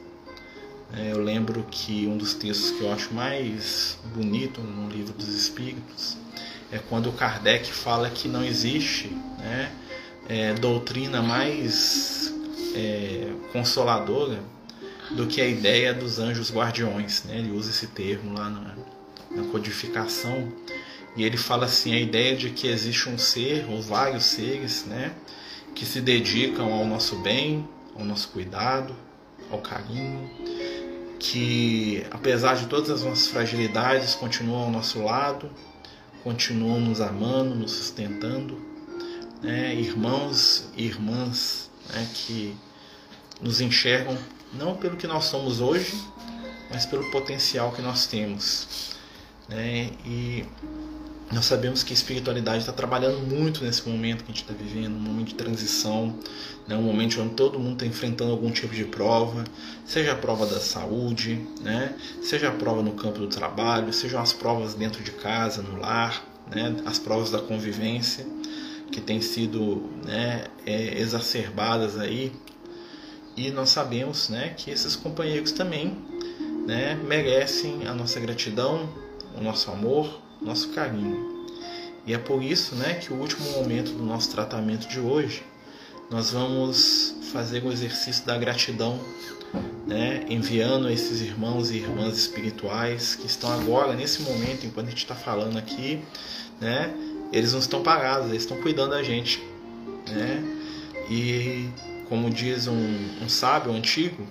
É, 0.98 1.12
eu 1.12 1.24
lembro 1.24 1.66
que 1.70 2.08
um 2.08 2.18
dos 2.18 2.34
textos 2.34 2.72
que 2.72 2.82
eu 2.82 2.92
acho 2.92 3.14
mais 3.14 3.98
bonito 4.14 4.60
no 4.60 4.90
livro 4.90 5.14
dos 5.14 5.30
Espíritos 5.30 6.18
é 6.72 6.78
quando 6.78 7.12
Kardec 7.12 7.72
fala 7.72 8.10
que 8.10 8.28
não 8.28 8.44
existe 8.44 9.10
né, 9.40 9.72
é, 10.28 10.54
doutrina 10.54 11.22
mais 11.22 12.34
é, 12.76 13.32
consoladora 13.52 14.40
do 15.12 15.26
que 15.26 15.42
a 15.42 15.48
ideia 15.48 15.94
dos 15.94 16.20
anjos 16.20 16.52
guardiões. 16.52 17.24
Né? 17.24 17.40
Ele 17.40 17.52
usa 17.52 17.72
esse 17.72 17.88
termo 17.88 18.34
lá 18.34 18.50
na, 18.50 18.76
na 19.32 19.50
codificação 19.52 20.52
e 21.16 21.24
ele 21.24 21.38
fala 21.38 21.66
assim 21.66 21.94
a 21.94 22.00
ideia 22.00 22.36
de 22.36 22.52
que 22.52 22.68
existe 22.68 23.10
um 23.10 23.18
ser 23.18 23.66
ou 23.70 23.82
vários 23.82 24.26
seres, 24.26 24.86
né, 24.86 25.14
que 25.74 25.86
se 25.86 26.02
dedicam 26.02 26.72
ao 26.72 26.86
nosso 26.86 27.18
bem, 27.18 27.68
ao 27.98 28.06
nosso 28.06 28.30
cuidado, 28.30 28.96
ao 29.52 29.60
carinho, 29.60 30.30
que 31.20 32.06
apesar 32.12 32.56
de 32.56 32.68
todas 32.68 32.90
as 32.90 33.04
nossas 33.04 33.28
fragilidades 33.28 34.16
continuam 34.16 34.66
ao 34.66 34.72
nosso 34.72 35.04
lado, 35.04 35.50
continuam 36.24 36.80
nos 36.80 37.02
amando, 37.02 37.56
nos 37.56 37.72
sustentando, 37.72 38.60
né, 39.42 39.74
irmãos 39.74 40.70
e 40.76 40.86
irmãs 40.86 41.70
né, 41.90 42.08
que 42.14 42.56
nos 43.42 43.62
enxergam 43.62 44.18
não 44.54 44.76
pelo 44.76 44.98
que 44.98 45.08
nós 45.08 45.26
somos 45.26 45.62
hoje, 45.62 45.94
mas 46.70 46.86
pelo 46.86 47.10
potencial 47.12 47.72
que 47.72 47.82
nós 47.82 48.08
temos. 48.08 48.96
Né? 49.48 49.92
E 50.06 50.46
nós 51.32 51.46
sabemos 51.46 51.84
que 51.84 51.94
a 51.94 51.96
espiritualidade 51.96 52.60
está 52.60 52.74
trabalhando 52.74 53.20
muito 53.20 53.64
nesse 53.64 53.88
momento 53.88 54.24
que 54.24 54.32
a 54.32 54.34
gente 54.34 54.50
está 54.50 54.54
vivendo, 54.54 54.96
um 54.96 55.00
momento 55.00 55.28
de 55.28 55.36
transição, 55.36 56.18
né? 56.68 56.76
um 56.76 56.82
momento 56.82 57.22
onde 57.22 57.36
todo 57.36 57.60
mundo 57.60 57.74
está 57.74 57.86
enfrentando 57.86 58.32
algum 58.32 58.50
tipo 58.50 58.74
de 58.74 58.84
prova, 58.86 59.44
seja 59.86 60.14
a 60.14 60.16
prova 60.16 60.48
da 60.48 60.60
saúde, 60.60 61.46
né? 61.62 61.96
seja 62.22 62.50
a 62.50 62.52
prova 62.52 62.82
no 62.82 62.94
campo 62.94 63.20
do 63.20 63.28
trabalho, 63.28 63.94
sejam 63.94 64.20
as 64.20 64.34
provas 64.34 64.74
dentro 64.74 65.04
de 65.04 65.12
casa, 65.12 65.62
no 65.62 65.80
lar, 65.80 66.26
né? 66.50 66.76
as 66.86 66.98
provas 66.98 67.30
da 67.30 67.40
convivência, 67.40 68.26
que 68.92 69.00
têm 69.00 69.22
sido 69.22 69.88
né, 70.04 70.46
é, 70.66 71.00
exacerbadas 71.00 72.00
aí. 72.00 72.32
E 73.38 73.52
nós 73.52 73.70
sabemos 73.70 74.30
né, 74.30 74.56
que 74.58 74.72
esses 74.72 74.96
companheiros 74.96 75.52
também 75.52 75.96
né, 76.66 76.96
merecem 76.96 77.88
a 77.88 77.94
nossa 77.94 78.20
gratidão, 78.20 78.90
o 79.38 79.42
nosso 79.42 79.70
amor, 79.70 80.22
nosso 80.42 80.70
carinho. 80.70 81.48
E 82.06 82.14
é 82.14 82.18
por 82.18 82.42
isso 82.42 82.76
né, 82.76 82.96
que 82.96 83.14
o 83.14 83.18
último 83.18 83.50
momento 83.52 83.92
do 83.92 84.04
nosso 84.04 84.32
tratamento 84.32 84.88
de 84.88 85.00
hoje, 85.00 85.44
nós 86.10 86.32
vamos 86.32 87.16
fazer 87.32 87.64
o 87.64 87.72
exercício 87.72 88.26
da 88.26 88.38
gratidão, 88.38 89.00
né, 89.86 90.26
enviando 90.30 90.90
esses 90.90 91.22
irmãos 91.22 91.70
e 91.70 91.78
irmãs 91.78 92.18
espirituais 92.18 93.16
que 93.16 93.28
estão 93.28 93.52
agora, 93.52 93.94
nesse 93.94 94.22
momento, 94.22 94.66
enquanto 94.66 94.88
a 94.88 94.90
gente 94.90 95.04
está 95.04 95.16
falando 95.16 95.58
aqui, 95.58 96.02
né, 96.60 96.94
eles 97.32 97.54
não 97.54 97.60
estão 97.60 97.84
parados, 97.84 98.30
eles 98.30 98.44
estão 98.44 98.58
cuidando 98.58 98.92
da 98.92 99.04
gente. 99.04 99.40
Né? 100.08 100.44
E 101.10 101.70
como 102.08 102.30
diz 102.30 102.68
um, 102.68 103.24
um 103.24 103.30
sábio 103.30 103.72
antigo, 103.72 104.26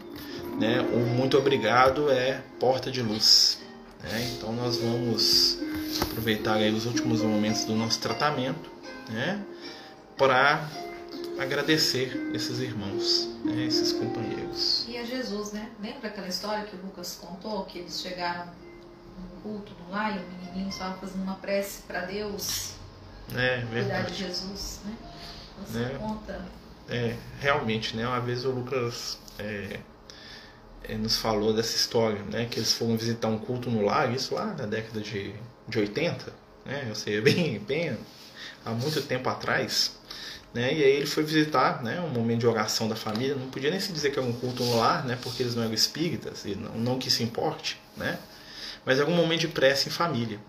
né, 0.59 0.81
o 0.81 0.99
muito 0.99 1.39
obrigado 1.39 2.11
é 2.11 2.43
porta 2.59 2.91
de 2.91 3.03
luz. 3.03 3.58
Né? 4.03 4.33
Então 4.37 4.53
nós 4.53 4.77
vamos 4.79 5.59
aproveitar 6.03 6.55
aí 6.55 6.73
os 6.73 6.87
últimos 6.87 7.21
momentos 7.23 7.65
do 7.65 7.75
nosso 7.75 8.01
tratamento 8.01 8.71
né, 9.11 9.45
para 10.17 10.69
agradecer 11.39 12.31
esses 12.35 12.59
irmãos, 12.61 13.29
né, 13.45 13.65
esses 13.67 13.93
companheiros. 13.93 14.85
E 14.89 14.97
a 14.97 15.05
Jesus, 15.05 15.53
né? 15.53 15.71
Lembra 15.81 16.09
aquela 16.09 16.29
história 16.29 16.65
que 16.65 16.75
o 16.77 16.81
Lucas 16.81 17.17
contou, 17.21 17.65
que 17.65 17.79
eles 17.79 18.01
chegaram 18.01 18.47
no 18.47 19.41
culto 19.43 19.73
no 19.85 19.91
lá 19.93 20.11
e 20.11 20.19
o 20.19 20.23
menininho 20.29 20.69
estava 20.69 20.97
fazendo 20.99 21.23
uma 21.23 21.37
prece 21.37 21.83
para 21.83 22.01
Deus 22.03 22.73
É 23.35 23.59
cuidar 23.61 23.67
de 23.67 23.73
verdade. 23.75 24.15
Jesus, 24.15 24.81
né? 24.85 24.97
Você 25.67 25.79
Né? 25.79 25.99
conta. 25.99 26.45
É, 26.89 27.17
realmente, 27.41 27.97
né? 27.97 28.07
Uma 28.07 28.21
vez 28.21 28.45
o 28.45 28.51
Lucas 28.51 29.19
é, 29.39 29.45
é, 29.75 29.81
nos 30.97 31.17
falou 31.19 31.53
dessa 31.53 31.77
história, 31.77 32.23
né? 32.31 32.47
Que 32.51 32.59
eles 32.59 32.73
foram 32.73 32.97
visitar 32.97 33.29
um 33.29 33.39
culto 33.39 33.71
no 33.71 33.85
lar, 33.85 34.13
isso 34.15 34.35
lá 34.35 34.47
na 34.47 34.67
década 34.67 35.01
de, 35.01 35.35
de 35.69 35.79
80, 35.79 36.33
né? 36.65 36.87
Ou 36.89 36.95
seja, 36.95 37.21
bem, 37.23 37.59
bem 37.59 37.97
há 38.65 38.71
muito 38.71 39.03
tempo 39.03 39.29
atrás. 39.29 39.97
Né? 40.55 40.73
E 40.73 40.83
aí 40.83 40.93
ele 40.93 41.07
foi 41.07 41.23
visitar 41.25 41.83
né, 41.83 42.01
um 42.01 42.09
momento 42.09 42.41
de 42.41 42.47
oração 42.47 42.89
da 42.89 42.97
família. 42.97 43.35
Não 43.35 43.51
podia 43.51 43.71
nem 43.71 43.79
se 43.79 43.93
dizer 43.93 44.11
que 44.11 44.19
era 44.19 44.27
um 44.27 44.33
culto 44.33 44.65
no 44.65 44.79
lar, 44.79 45.05
né, 45.05 45.19
porque 45.23 45.43
eles 45.43 45.55
não 45.55 45.63
eram 45.63 45.75
espíritas, 45.75 46.47
e 46.47 46.55
não, 46.55 46.73
não 46.75 46.99
que 46.99 47.11
se 47.11 47.23
importe, 47.23 47.79
né? 47.97 48.19
mas 48.89 48.99
era 48.99 49.07
um 49.07 49.15
momento 49.15 49.41
de 49.41 49.49
prece 49.49 49.91
em 49.91 49.93
família. 49.93 50.41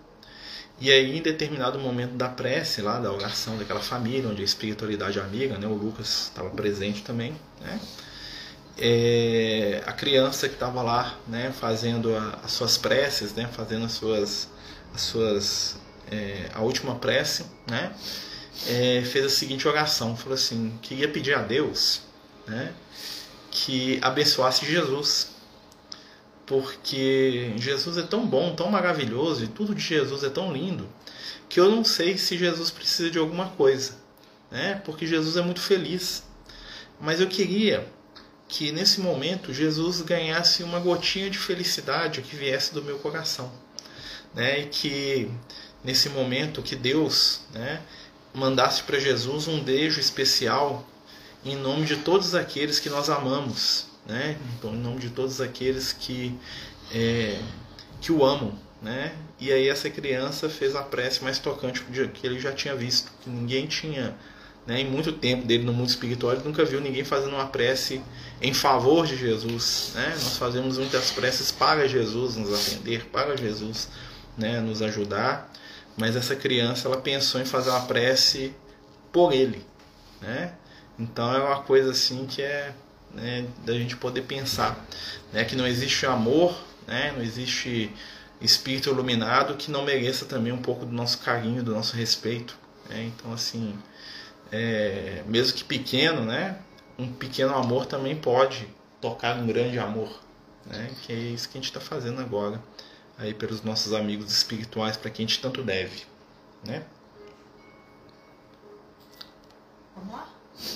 E 0.80 0.90
aí, 0.90 1.18
em 1.18 1.20
determinado 1.20 1.78
momento 1.78 2.14
da 2.14 2.26
prece, 2.26 2.80
lá 2.80 2.98
da 2.98 3.12
oração 3.12 3.58
daquela 3.58 3.80
família, 3.80 4.30
onde 4.30 4.40
a 4.40 4.44
espiritualidade 4.44 5.20
amiga, 5.20 5.58
né, 5.58 5.66
o 5.66 5.74
Lucas 5.74 6.30
estava 6.30 6.48
presente 6.48 7.02
também, 7.02 7.36
né, 7.60 7.78
é, 8.80 9.82
a 9.86 9.92
criança 9.92 10.48
que 10.48 10.54
estava 10.54 10.82
lá, 10.82 11.18
né, 11.28 11.52
fazendo 11.52 12.16
a, 12.16 12.40
as 12.42 12.52
suas 12.52 12.78
preces, 12.78 13.34
né, 13.34 13.48
fazendo 13.52 13.84
as 13.84 13.92
suas, 13.92 14.48
as 14.94 15.02
suas, 15.02 15.76
é, 16.10 16.48
a 16.54 16.62
última 16.62 16.94
prece, 16.94 17.44
né, 17.68 17.92
é, 18.66 19.02
fez 19.02 19.26
a 19.26 19.28
seguinte 19.28 19.68
oração, 19.68 20.16
falou 20.16 20.34
assim, 20.34 20.72
queria 20.80 21.08
pedir 21.08 21.34
a 21.34 21.42
Deus, 21.42 22.00
né, 22.46 22.72
que 23.50 23.98
abençoasse 24.02 24.64
Jesus, 24.64 25.32
porque 26.46 27.52
Jesus 27.56 27.98
é 27.98 28.02
tão 28.02 28.26
bom, 28.26 28.54
tão 28.54 28.70
maravilhoso 28.70 29.44
e 29.44 29.46
tudo 29.46 29.74
de 29.74 29.82
Jesus 29.82 30.24
é 30.24 30.30
tão 30.30 30.52
lindo 30.52 30.88
que 31.48 31.60
eu 31.60 31.68
não 31.68 31.84
sei 31.84 32.16
se 32.16 32.38
Jesus 32.38 32.70
precisa 32.70 33.10
de 33.10 33.18
alguma 33.18 33.50
coisa, 33.50 33.94
né? 34.50 34.80
Porque 34.84 35.06
Jesus 35.06 35.36
é 35.36 35.42
muito 35.42 35.60
feliz. 35.60 36.24
Mas 37.00 37.20
eu 37.20 37.26
queria 37.26 37.86
que 38.50 38.72
nesse 38.72 39.00
momento 39.00 39.54
Jesus 39.54 40.02
ganhasse 40.02 40.64
uma 40.64 40.80
gotinha 40.80 41.30
de 41.30 41.38
felicidade 41.38 42.20
que 42.20 42.34
viesse 42.34 42.74
do 42.74 42.82
meu 42.82 42.98
coração, 42.98 43.50
né? 44.34 44.60
E 44.60 44.66
que 44.66 45.30
nesse 45.84 46.08
momento 46.08 46.60
que 46.60 46.74
Deus, 46.74 47.42
né, 47.52 47.80
mandasse 48.34 48.82
para 48.82 48.98
Jesus 48.98 49.46
um 49.46 49.62
beijo 49.62 50.00
especial 50.00 50.84
em 51.44 51.56
nome 51.56 51.86
de 51.86 51.96
todos 51.98 52.34
aqueles 52.34 52.80
que 52.80 52.90
nós 52.90 53.08
amamos, 53.08 53.86
né? 54.04 54.36
Então, 54.58 54.74
em 54.74 54.78
nome 54.78 54.98
de 54.98 55.10
todos 55.10 55.40
aqueles 55.40 55.92
que, 55.92 56.36
é, 56.92 57.40
que 58.00 58.10
o 58.10 58.24
amam, 58.24 58.58
né? 58.82 59.14
E 59.38 59.52
aí 59.52 59.68
essa 59.68 59.88
criança 59.88 60.50
fez 60.50 60.74
a 60.74 60.82
prece 60.82 61.22
mais 61.22 61.38
tocante 61.38 61.82
que 62.12 62.26
ele 62.26 62.40
já 62.40 62.52
tinha 62.52 62.74
visto, 62.74 63.12
que 63.22 63.30
ninguém 63.30 63.66
tinha, 63.68 64.14
né, 64.66 64.80
em 64.80 64.90
muito 64.90 65.12
tempo 65.12 65.46
dele 65.46 65.64
no 65.64 65.72
mundo 65.72 65.88
espiritual, 65.88 66.32
ele 66.32 66.44
nunca 66.44 66.64
viu 66.64 66.80
ninguém 66.80 67.04
fazendo 67.04 67.34
uma 67.34 67.46
prece 67.46 68.02
em 68.40 68.54
favor 68.54 69.06
de 69.06 69.16
Jesus, 69.16 69.92
né? 69.94 70.10
Nós 70.10 70.36
fazemos 70.36 70.78
muitas 70.78 71.10
preces 71.10 71.50
para 71.50 71.88
Jesus 71.88 72.36
nos 72.36 72.52
atender, 72.52 73.06
para 73.06 73.36
Jesus, 73.36 73.88
né, 74.36 74.60
nos 74.60 74.82
ajudar, 74.82 75.50
mas 75.96 76.16
essa 76.16 76.36
criança 76.36 76.88
ela 76.88 76.98
pensou 76.98 77.40
em 77.40 77.44
fazer 77.44 77.70
uma 77.70 77.82
prece 77.82 78.54
por 79.12 79.32
ele, 79.32 79.64
né? 80.20 80.54
Então 80.98 81.34
é 81.34 81.42
uma 81.42 81.62
coisa 81.62 81.90
assim 81.90 82.26
que 82.26 82.42
é 82.42 82.72
né, 83.12 83.46
da 83.64 83.72
gente 83.72 83.96
poder 83.96 84.22
pensar 84.22 84.86
né, 85.32 85.44
que 85.44 85.56
não 85.56 85.66
existe 85.66 86.06
amor, 86.06 86.56
né, 86.86 87.12
não 87.16 87.22
existe 87.22 87.90
espírito 88.40 88.90
iluminado 88.90 89.56
que 89.56 89.70
não 89.70 89.84
mereça 89.84 90.24
também 90.24 90.52
um 90.52 90.62
pouco 90.62 90.86
do 90.86 90.92
nosso 90.92 91.18
carinho, 91.18 91.62
do 91.62 91.72
nosso 91.72 91.96
respeito. 91.96 92.56
Né? 92.88 93.10
Então, 93.14 93.32
assim, 93.32 93.74
é, 94.50 95.22
mesmo 95.26 95.56
que 95.56 95.64
pequeno, 95.64 96.24
né, 96.24 96.58
um 96.98 97.12
pequeno 97.12 97.54
amor 97.54 97.86
também 97.86 98.16
pode 98.16 98.68
tocar 99.00 99.36
um 99.36 99.46
grande 99.46 99.78
amor, 99.78 100.20
né, 100.66 100.90
que 101.02 101.12
é 101.12 101.16
isso 101.16 101.48
que 101.48 101.58
a 101.58 101.60
gente 101.60 101.70
está 101.70 101.80
fazendo 101.80 102.20
agora 102.20 102.60
aí 103.18 103.34
pelos 103.34 103.62
nossos 103.62 103.92
amigos 103.92 104.32
espirituais 104.32 104.96
para 104.96 105.10
quem 105.10 105.26
a 105.26 105.28
gente 105.28 105.40
tanto 105.40 105.62
deve, 105.62 106.04
né? 106.64 106.84
Vamos 109.94 110.12
lá? 110.12 110.28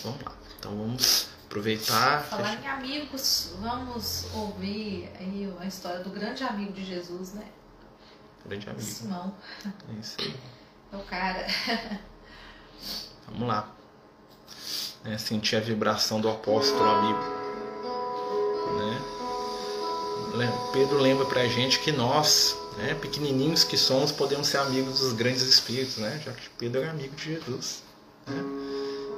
Vamos 0.02 0.22
lá. 0.22 0.36
Então 0.58 0.76
vamos 0.76 1.28
aproveitar. 1.46 2.22
Falar 2.24 2.62
em 2.62 2.66
amigos, 2.66 3.54
vamos 3.60 4.26
ouvir 4.34 5.10
aí 5.18 5.50
a 5.58 5.66
história 5.66 6.00
do 6.00 6.10
grande 6.10 6.44
amigo 6.44 6.72
de 6.72 6.84
Jesus, 6.84 7.32
né? 7.32 7.46
Grande 8.44 8.68
amigo. 8.68 8.82
Simão. 8.82 9.34
É 9.64 10.00
isso 10.00 10.16
aí. 10.20 10.34
É 10.92 10.96
o 10.96 11.04
cara. 11.04 11.46
Vamos 13.28 13.48
lá. 13.48 13.68
É, 15.04 15.18
sentir 15.18 15.56
a 15.56 15.60
vibração 15.60 16.20
do 16.20 16.28
apóstolo 16.28 16.84
amigo. 16.84 17.44
Né? 20.36 20.52
Pedro 20.72 20.98
lembra 20.98 21.24
pra 21.26 21.46
gente 21.46 21.78
que 21.78 21.92
nós, 21.92 22.56
né, 22.76 22.94
pequenininhos 22.94 23.62
que 23.62 23.76
somos, 23.76 24.10
podemos 24.10 24.48
ser 24.48 24.58
amigos 24.58 24.98
dos 24.98 25.12
grandes 25.12 25.42
espíritos, 25.42 25.98
né? 25.98 26.20
já 26.24 26.32
que 26.32 26.48
Pedro 26.58 26.82
era 26.82 26.90
amigo 26.90 27.14
de 27.14 27.34
Jesus. 27.34 27.82
Né? 28.26 28.42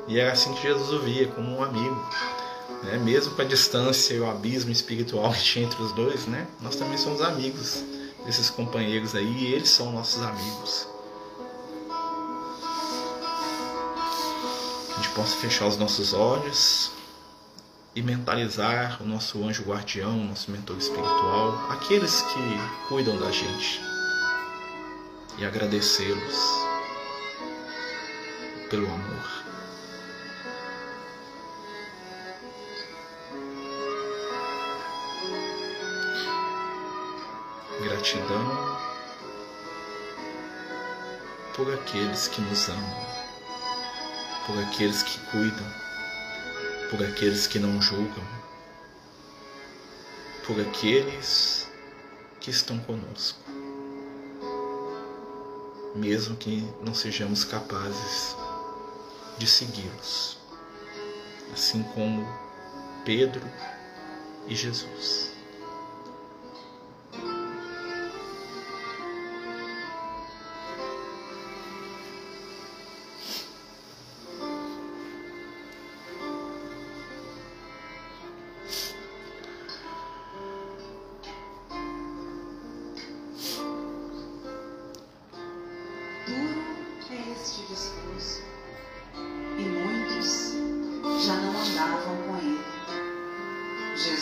E 0.09 0.21
era 0.21 0.33
assim 0.33 0.53
que 0.55 0.63
Jesus 0.63 0.91
o 0.91 1.01
via, 1.01 1.29
como 1.29 1.57
um 1.57 1.63
amigo. 1.63 2.07
Né? 2.83 2.99
Mesmo 2.99 3.35
com 3.35 3.43
a 3.43 3.45
distância 3.45 4.15
e 4.15 4.21
o 4.21 4.29
abismo 4.29 4.71
espiritual 4.71 5.33
que 5.35 5.43
tinha 5.43 5.65
entre 5.65 5.83
os 5.83 5.93
dois, 5.93 6.27
né? 6.27 6.47
nós 6.61 6.77
também 6.77 6.99
somos 6.99 7.23
amigos 7.23 7.83
desses 8.27 8.51
companheiros 8.51 9.15
aí 9.15 9.25
e 9.25 9.55
eles 9.55 9.71
são 9.71 9.93
nossos 9.93 10.23
amigos. 10.23 10.87
Possa 15.17 15.35
fechar 15.39 15.67
os 15.67 15.79
nossos 15.79 16.13
olhos 16.13 16.93
e 17.95 18.03
mentalizar 18.03 19.03
o 19.03 19.07
nosso 19.07 19.43
anjo 19.43 19.63
guardião, 19.63 20.15
nosso 20.25 20.51
mentor 20.51 20.77
espiritual, 20.77 21.71
aqueles 21.71 22.21
que 22.21 22.87
cuidam 22.87 23.19
da 23.19 23.31
gente 23.31 23.81
e 25.39 25.45
agradecê-los 25.47 26.37
pelo 28.69 28.87
amor. 28.87 29.47
Gratidão 37.81 38.77
por 41.55 41.73
aqueles 41.73 42.29
que 42.29 42.43
nos 42.43 42.69
amam, 42.69 43.26
por 44.47 44.57
aqueles 44.61 45.03
que 45.03 45.19
cuidam, 45.31 45.67
por 46.89 47.05
aqueles 47.05 47.49
que 47.49 47.59
não 47.59 47.83
julgam, 47.83 48.25
por 50.47 50.61
aqueles 50.61 51.69
que 52.41 52.51
estão 52.51 52.79
conosco, 52.79 53.41
mesmo 55.97 56.37
que 56.37 56.65
não 56.81 56.95
sejamos 56.95 57.43
capazes 57.43 58.37
de 59.37 59.49
segui-los, 59.49 60.39
assim 61.53 61.83
como 61.83 62.25
Pedro 63.05 63.43
e 64.47 64.55
Jesus. 64.55 65.36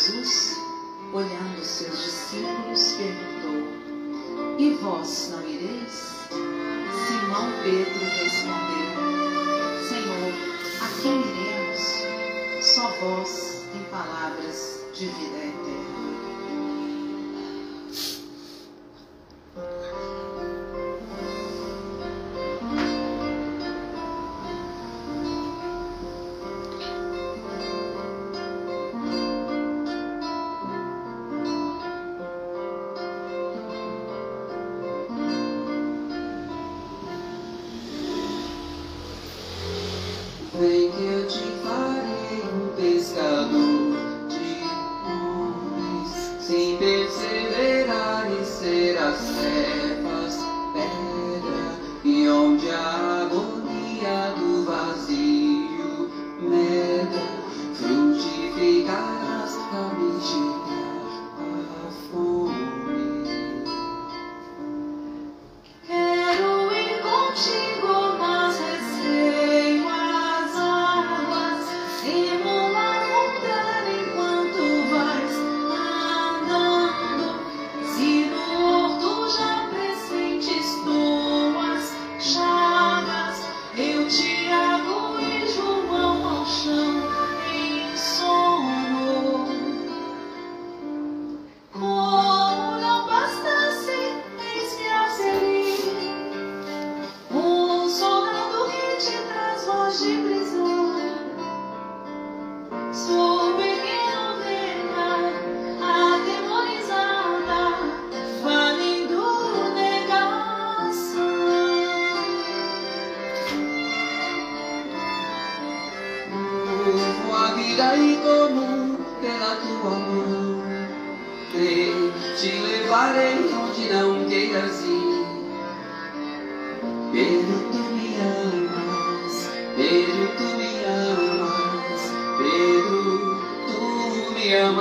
Jesus, 0.04 0.60
olhando 1.14 1.64
seus 1.64 1.96
discípulos, 2.04 2.92
perguntou: 2.92 4.58
E 4.58 4.74
vós 4.74 5.30
não 5.30 5.40
ireis? 5.48 6.28
Simão 6.28 7.50
Pedro 7.62 8.04
respondeu: 8.04 8.90
Senhor, 9.88 10.30
a 10.82 10.88
quem 11.00 11.20
iremos? 11.20 12.66
Só 12.66 12.90
vós 13.00 13.64
tem 13.72 13.82
palavras 13.84 14.84
de 14.92 15.06
vida 15.06 15.38
eterna. 15.38 16.33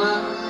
وما 0.04 0.43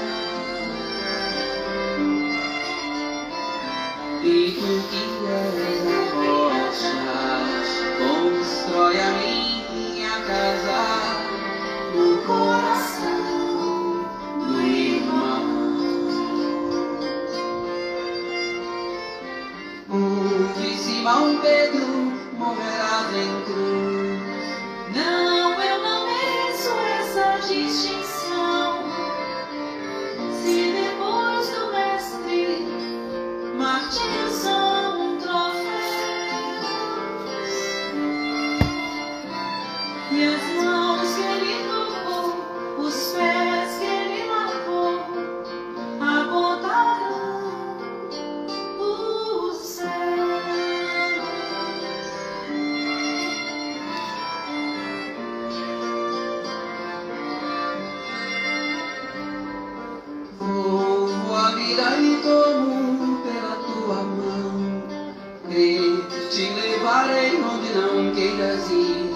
não 68.72 69.13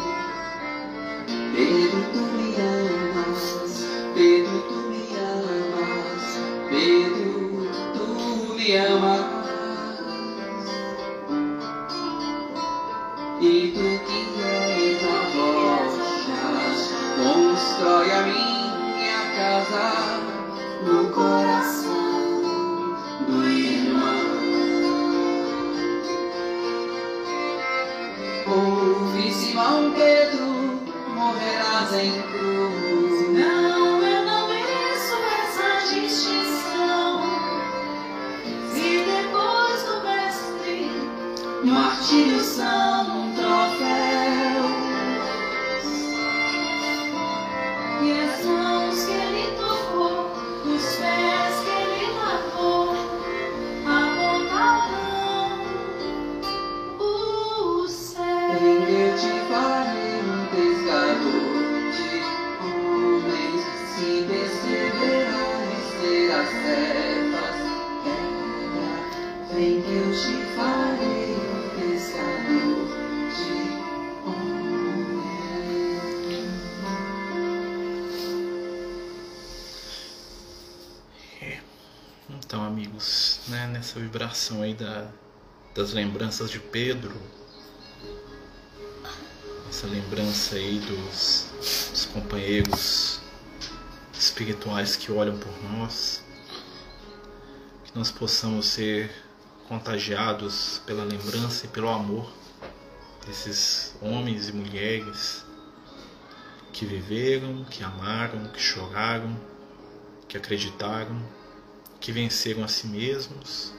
vibração 84.17 84.63
aí 84.63 84.73
da, 84.73 85.07
das 85.75 85.93
lembranças 85.93 86.49
de 86.49 86.59
Pedro, 86.59 87.15
essa 89.69 89.85
lembrança 89.85 90.55
aí 90.55 90.79
dos, 90.79 91.45
dos 91.91 92.05
companheiros 92.05 93.21
espirituais 94.11 94.95
que 94.95 95.11
olham 95.11 95.37
por 95.37 95.53
nós, 95.61 96.23
que 97.85 97.95
nós 97.95 98.09
possamos 98.09 98.65
ser 98.65 99.11
contagiados 99.67 100.81
pela 100.87 101.03
lembrança 101.03 101.67
e 101.67 101.69
pelo 101.69 101.89
amor 101.89 102.27
desses 103.27 103.95
homens 104.01 104.49
e 104.49 104.53
mulheres 104.53 105.45
que 106.73 106.87
viveram, 106.87 107.63
que 107.65 107.83
amaram, 107.83 108.47
que 108.47 108.59
choraram, 108.59 109.39
que 110.27 110.35
acreditaram 110.35 111.21
que 111.99 112.11
venceram 112.11 112.63
a 112.63 112.67
si 112.67 112.87
mesmos 112.87 113.76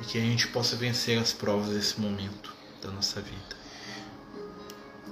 e 0.00 0.04
que 0.04 0.18
a 0.18 0.20
gente 0.20 0.48
possa 0.48 0.76
vencer 0.76 1.18
as 1.18 1.32
provas 1.32 1.70
desse 1.70 2.00
momento 2.00 2.54
da 2.82 2.90
nossa 2.90 3.20
vida. 3.20 3.56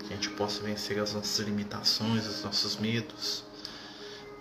Que 0.01 0.13
a 0.13 0.17
gente 0.17 0.31
possa 0.31 0.63
vencer 0.63 0.99
as 1.01 1.13
nossas 1.13 1.45
limitações, 1.45 2.27
os 2.27 2.43
nossos 2.43 2.77
medos. 2.77 3.45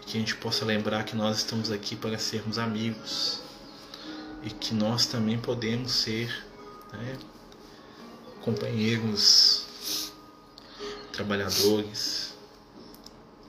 Que 0.05 0.17
a 0.17 0.19
gente 0.19 0.35
possa 0.35 0.63
lembrar 0.63 1.03
que 1.03 1.15
nós 1.15 1.37
estamos 1.37 1.71
aqui 1.71 1.95
para 1.95 2.17
sermos 2.19 2.59
amigos 2.59 3.41
e 4.43 4.51
que 4.51 4.75
nós 4.75 5.07
também 5.07 5.39
podemos 5.39 5.91
ser 5.91 6.29
né, 6.93 7.17
companheiros, 8.41 10.11
trabalhadores 11.11 12.35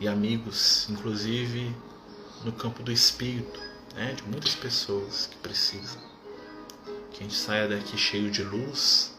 e 0.00 0.08
amigos, 0.08 0.88
inclusive 0.88 1.76
no 2.42 2.52
campo 2.52 2.82
do 2.82 2.90
espírito, 2.90 3.60
né, 3.94 4.14
de 4.14 4.22
muitas 4.22 4.54
pessoas 4.54 5.26
que 5.26 5.36
precisam. 5.36 6.15
Que 7.16 7.22
a 7.22 7.26
gente 7.26 7.34
saia 7.34 7.66
daqui 7.66 7.96
cheio 7.96 8.30
de 8.30 8.42
luz, 8.42 9.10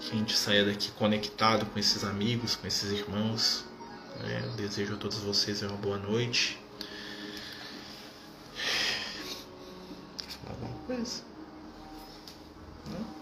que 0.00 0.12
a 0.12 0.16
gente 0.16 0.36
saia 0.36 0.66
daqui 0.66 0.90
conectado 0.92 1.64
com 1.64 1.78
esses 1.78 2.04
amigos, 2.04 2.56
com 2.56 2.66
esses 2.66 2.92
irmãos. 2.92 3.64
né. 4.18 4.52
Desejo 4.54 4.92
a 4.92 4.96
todos 4.98 5.16
vocês 5.16 5.62
uma 5.62 5.78
boa 5.78 5.96
noite. 5.96 6.58
Falar 10.44 10.56
alguma 10.56 10.78
coisa? 10.86 11.22
Ah, 12.92 13.19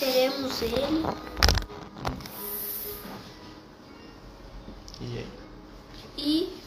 esqueceremos 0.00 0.62
ele 0.62 1.04
E 5.02 5.18
aí? 5.18 5.28
e 6.16 6.60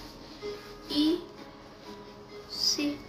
e 0.90 1.28
se 2.50 3.00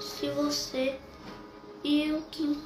se 0.00 0.30
você 0.30 0.98
e 1.84 2.12
o 2.12 2.22
que 2.30 2.58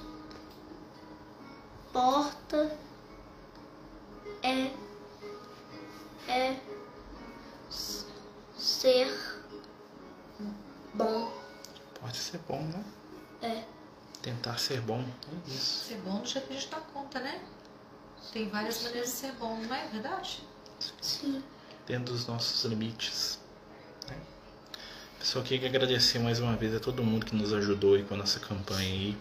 importa 1.89 2.79
é 4.45 4.71
é 6.29 6.57
ser 8.57 9.13
bom 10.95 11.33
Pode 12.01 12.17
ser 12.17 12.39
bom, 12.49 12.63
né? 12.63 12.85
é 13.43 13.80
Tentar 14.23 14.59
ser 14.59 14.81
bom. 14.81 15.03
É 15.03 15.51
isso. 15.51 15.87
Ser 15.89 15.97
bom 15.99 16.21
do 16.21 16.29
jeito 16.29 16.47
que 16.47 16.53
a 16.53 16.57
gente 16.57 16.71
dá 16.71 16.81
conta, 16.93 17.21
né? 17.21 17.41
Tem 18.33 18.49
várias 18.49 18.83
maneiras 18.83 19.11
de 19.11 19.17
ser 19.17 19.33
bom, 19.33 19.57
não 19.57 19.75
é 19.75 19.89
verdade? 19.89 20.43
Sim. 21.01 21.43
dentro 21.87 22.15
dos 22.15 22.27
nossos 22.27 22.65
limites. 22.65 23.39
Né? 24.09 24.17
Pessoal, 25.19 25.45
queria 25.45 25.69
agradecer 25.69 26.19
mais 26.19 26.39
uma 26.39 26.57
vez 26.57 26.75
a 26.75 26.81
todo 26.81 27.03
mundo 27.03 27.27
que 27.27 27.35
nos 27.35 27.53
ajudou 27.53 27.95
aí 27.95 28.05
com 28.05 28.15
a 28.15 28.17
nossa 28.19 28.39
campanha 28.39 28.89
aí, 28.89 29.17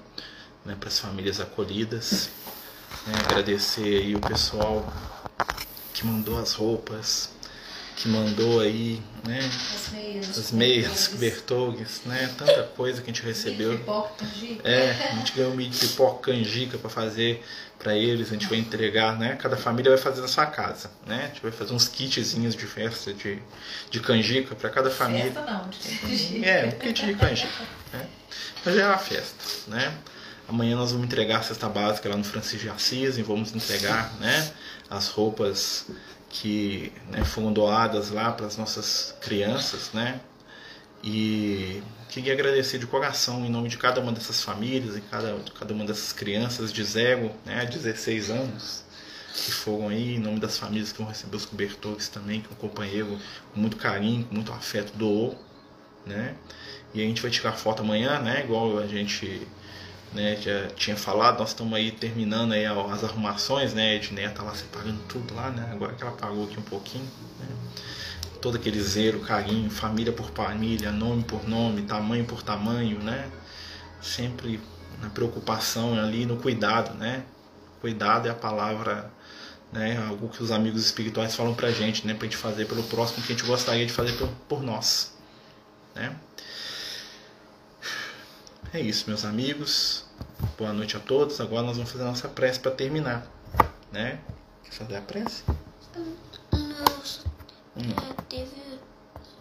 né, 0.64 0.76
para 0.80 0.88
as 0.90 1.00
famílias 1.00 1.40
acolhidas. 1.40 2.30
Né? 3.08 3.14
Agradecer 3.26 4.02
aí 4.02 4.16
o 4.16 4.22
pessoal 4.22 4.86
que 5.94 6.06
mandou 6.06 6.40
as 6.40 6.54
roupas, 6.54 7.32
que 8.00 8.08
mandou 8.08 8.62
aí, 8.62 9.02
né, 9.28 9.40
As 9.40 9.92
meias. 9.92 10.38
as 10.38 10.52
meias, 10.54 11.08
cobertores, 11.10 12.02
né, 12.06 12.34
tanta 12.38 12.64
coisa 12.64 13.02
que 13.02 13.12
a 13.12 13.14
gente 13.14 13.26
recebeu. 13.26 13.78
Pipoca, 13.78 14.14
canjica. 14.26 14.70
É, 14.70 15.10
a 15.12 15.16
gente 15.16 15.34
ganhou 15.34 15.54
milho 15.54 15.70
de 15.70 15.86
pipoca, 15.86 16.32
canjica 16.32 16.78
para 16.78 16.90
fazer 16.90 17.44
para 17.78 17.96
eles, 17.96 18.30
a 18.30 18.32
gente 18.34 18.48
vai 18.48 18.58
entregar, 18.58 19.18
né? 19.18 19.38
Cada 19.38 19.56
família 19.56 19.90
vai 19.92 19.98
fazer 19.98 20.20
na 20.20 20.28
sua 20.28 20.46
casa, 20.46 20.92
né? 21.08 21.24
A 21.24 21.28
gente 21.28 21.42
vai 21.42 21.52
fazer 21.52 21.74
uns 21.74 21.88
kitzinhos 21.88 22.54
de 22.54 22.66
festa 22.66 23.14
de, 23.14 23.42
de 23.90 24.00
canjica 24.02 24.54
para 24.54 24.70
cada 24.70 24.90
família. 24.90 25.32
Festa 25.32 25.42
não, 25.42 25.70
de 25.70 25.78
canjica. 25.98 26.46
É, 26.46 26.66
um 26.66 26.72
kit 26.72 27.06
de 27.06 27.14
canjica, 27.16 27.64
né? 27.94 28.06
Mas 28.66 28.76
já 28.76 28.82
é 28.82 28.88
uma 28.88 28.98
festa, 28.98 29.44
né? 29.68 29.94
Amanhã 30.48 30.76
nós 30.76 30.92
vamos 30.92 31.06
entregar 31.06 31.40
a 31.40 31.44
cesta 31.44 31.70
básica 31.70 32.10
lá 32.10 32.18
no 32.18 32.24
Francisco 32.24 32.66
de 32.66 32.70
Assis 32.70 33.18
e 33.18 33.22
vamos 33.22 33.54
entregar, 33.56 34.14
né? 34.20 34.52
As 34.90 35.08
roupas 35.08 35.86
que 36.30 36.94
né, 37.10 37.26
foram 37.26 37.52
doadas 37.52 38.12
lá 38.12 38.32
para 38.32 38.46
as 38.46 38.56
nossas 38.58 39.16
crianças, 39.20 39.92
né? 39.94 40.22
E 41.04 41.82
queria 42.10 42.34
agradecer 42.34 42.78
de 42.78 42.86
coração 42.86 43.46
em 43.46 43.50
nome 43.50 43.70
de 43.70 43.78
cada 43.78 44.02
uma 44.02 44.12
dessas 44.12 44.44
famílias 44.44 44.98
e 44.98 45.02
cada, 45.02 45.38
cada 45.58 45.74
uma 45.74 45.86
dessas 45.86 46.12
crianças 46.12 46.74
de 46.74 46.84
0 46.84 47.32
né, 47.46 47.62
a 47.62 47.64
16 47.64 48.30
anos 48.30 48.84
que 49.34 49.52
foram 49.52 49.90
aí, 49.90 50.16
em 50.16 50.20
nome 50.20 50.40
das 50.40 50.58
famílias 50.58 50.92
que 50.92 50.98
vão 51.00 51.08
receber 51.08 51.38
os 51.38 51.46
cobertores 51.46 52.10
também, 52.10 52.42
que 52.42 52.52
o 52.52 52.56
companheiro 52.56 53.18
com 53.54 53.60
muito 53.60 53.78
carinho, 53.78 54.26
com 54.26 54.36
muito 54.36 54.52
afeto 54.52 54.92
doou, 54.98 55.38
né? 56.06 56.36
E 56.94 57.02
a 57.02 57.06
gente 57.06 57.22
vai 57.22 57.32
tirar 57.32 57.54
foto 57.54 57.82
amanhã, 57.82 58.20
né? 58.20 58.44
Igual 58.44 58.80
a 58.80 58.88
gente 58.88 59.48
né, 60.14 60.36
já 60.38 60.68
tinha 60.70 60.96
falado, 60.96 61.40
nós 61.40 61.50
estamos 61.50 61.74
aí 61.74 61.92
terminando 61.92 62.54
aí 62.54 62.66
as 62.66 63.04
arrumações, 63.04 63.74
né? 63.74 63.98
A 63.98 64.30
tá 64.32 64.44
lá 64.44 64.56
separando 64.56 65.00
tudo 65.08 65.36
lá, 65.36 65.50
né? 65.52 65.70
Agora 65.72 65.94
que 65.94 66.02
ela 66.02 66.12
parou 66.14 66.46
aqui 66.46 66.60
um 66.60 66.64
pouquinho, 66.64 67.06
né? 67.40 67.48
Todo 68.42 68.56
aquele 68.56 68.82
zelo, 68.82 69.20
carinho, 69.20 69.70
família 69.70 70.12
por 70.12 70.32
família, 70.32 70.92
nome 70.92 71.24
por 71.24 71.48
nome, 71.48 71.84
tamanho 71.84 72.26
por 72.26 72.42
tamanho, 72.42 73.00
né? 73.00 73.30
Sempre 74.02 74.60
na 75.02 75.10
preocupação 75.10 75.94
ali, 76.00 76.26
no 76.26 76.38
cuidado, 76.38 76.98
né? 76.98 77.24
Cuidado 77.80 78.28
é 78.28 78.32
a 78.32 78.36
palavra, 78.36 79.12
né? 79.72 80.04
Algo 80.08 80.30
que 80.30 80.42
os 80.42 80.52
amigos 80.52 80.86
espirituais 80.86 81.36
falam 81.36 81.54
pra 81.54 81.70
gente, 81.72 82.08
né? 82.08 82.14
Pra 82.16 82.26
gente 82.26 82.38
fazer 82.38 82.66
pelo 82.66 82.84
próximo 82.84 83.24
que 83.24 83.34
a 83.34 83.36
gente 83.36 83.46
gostaria 83.46 83.86
de 83.86 83.94
fazer 83.94 84.14
por, 84.14 84.30
por 84.48 84.64
nós, 84.64 85.14
né? 85.94 86.16
É 88.74 88.80
isso, 88.80 89.06
meus 89.08 89.26
amigos. 89.26 90.06
Boa 90.58 90.74
noite 90.74 90.96
a 90.96 91.00
todos. 91.00 91.40
Agora 91.42 91.64
nós 91.64 91.78
vamos 91.78 91.92
fazer 91.92 92.04
a 92.04 92.08
nossa 92.08 92.28
prece 92.28 92.60
para 92.60 92.72
terminar, 92.72 93.26
né? 93.92 94.20
Quer 94.64 94.72
fazer 94.72 94.96
a 94.98 95.02
prece? 95.02 95.44
Nossa, 96.52 97.22
Hum, 97.76 97.82
é, 97.92 98.22
teve 98.30 98.52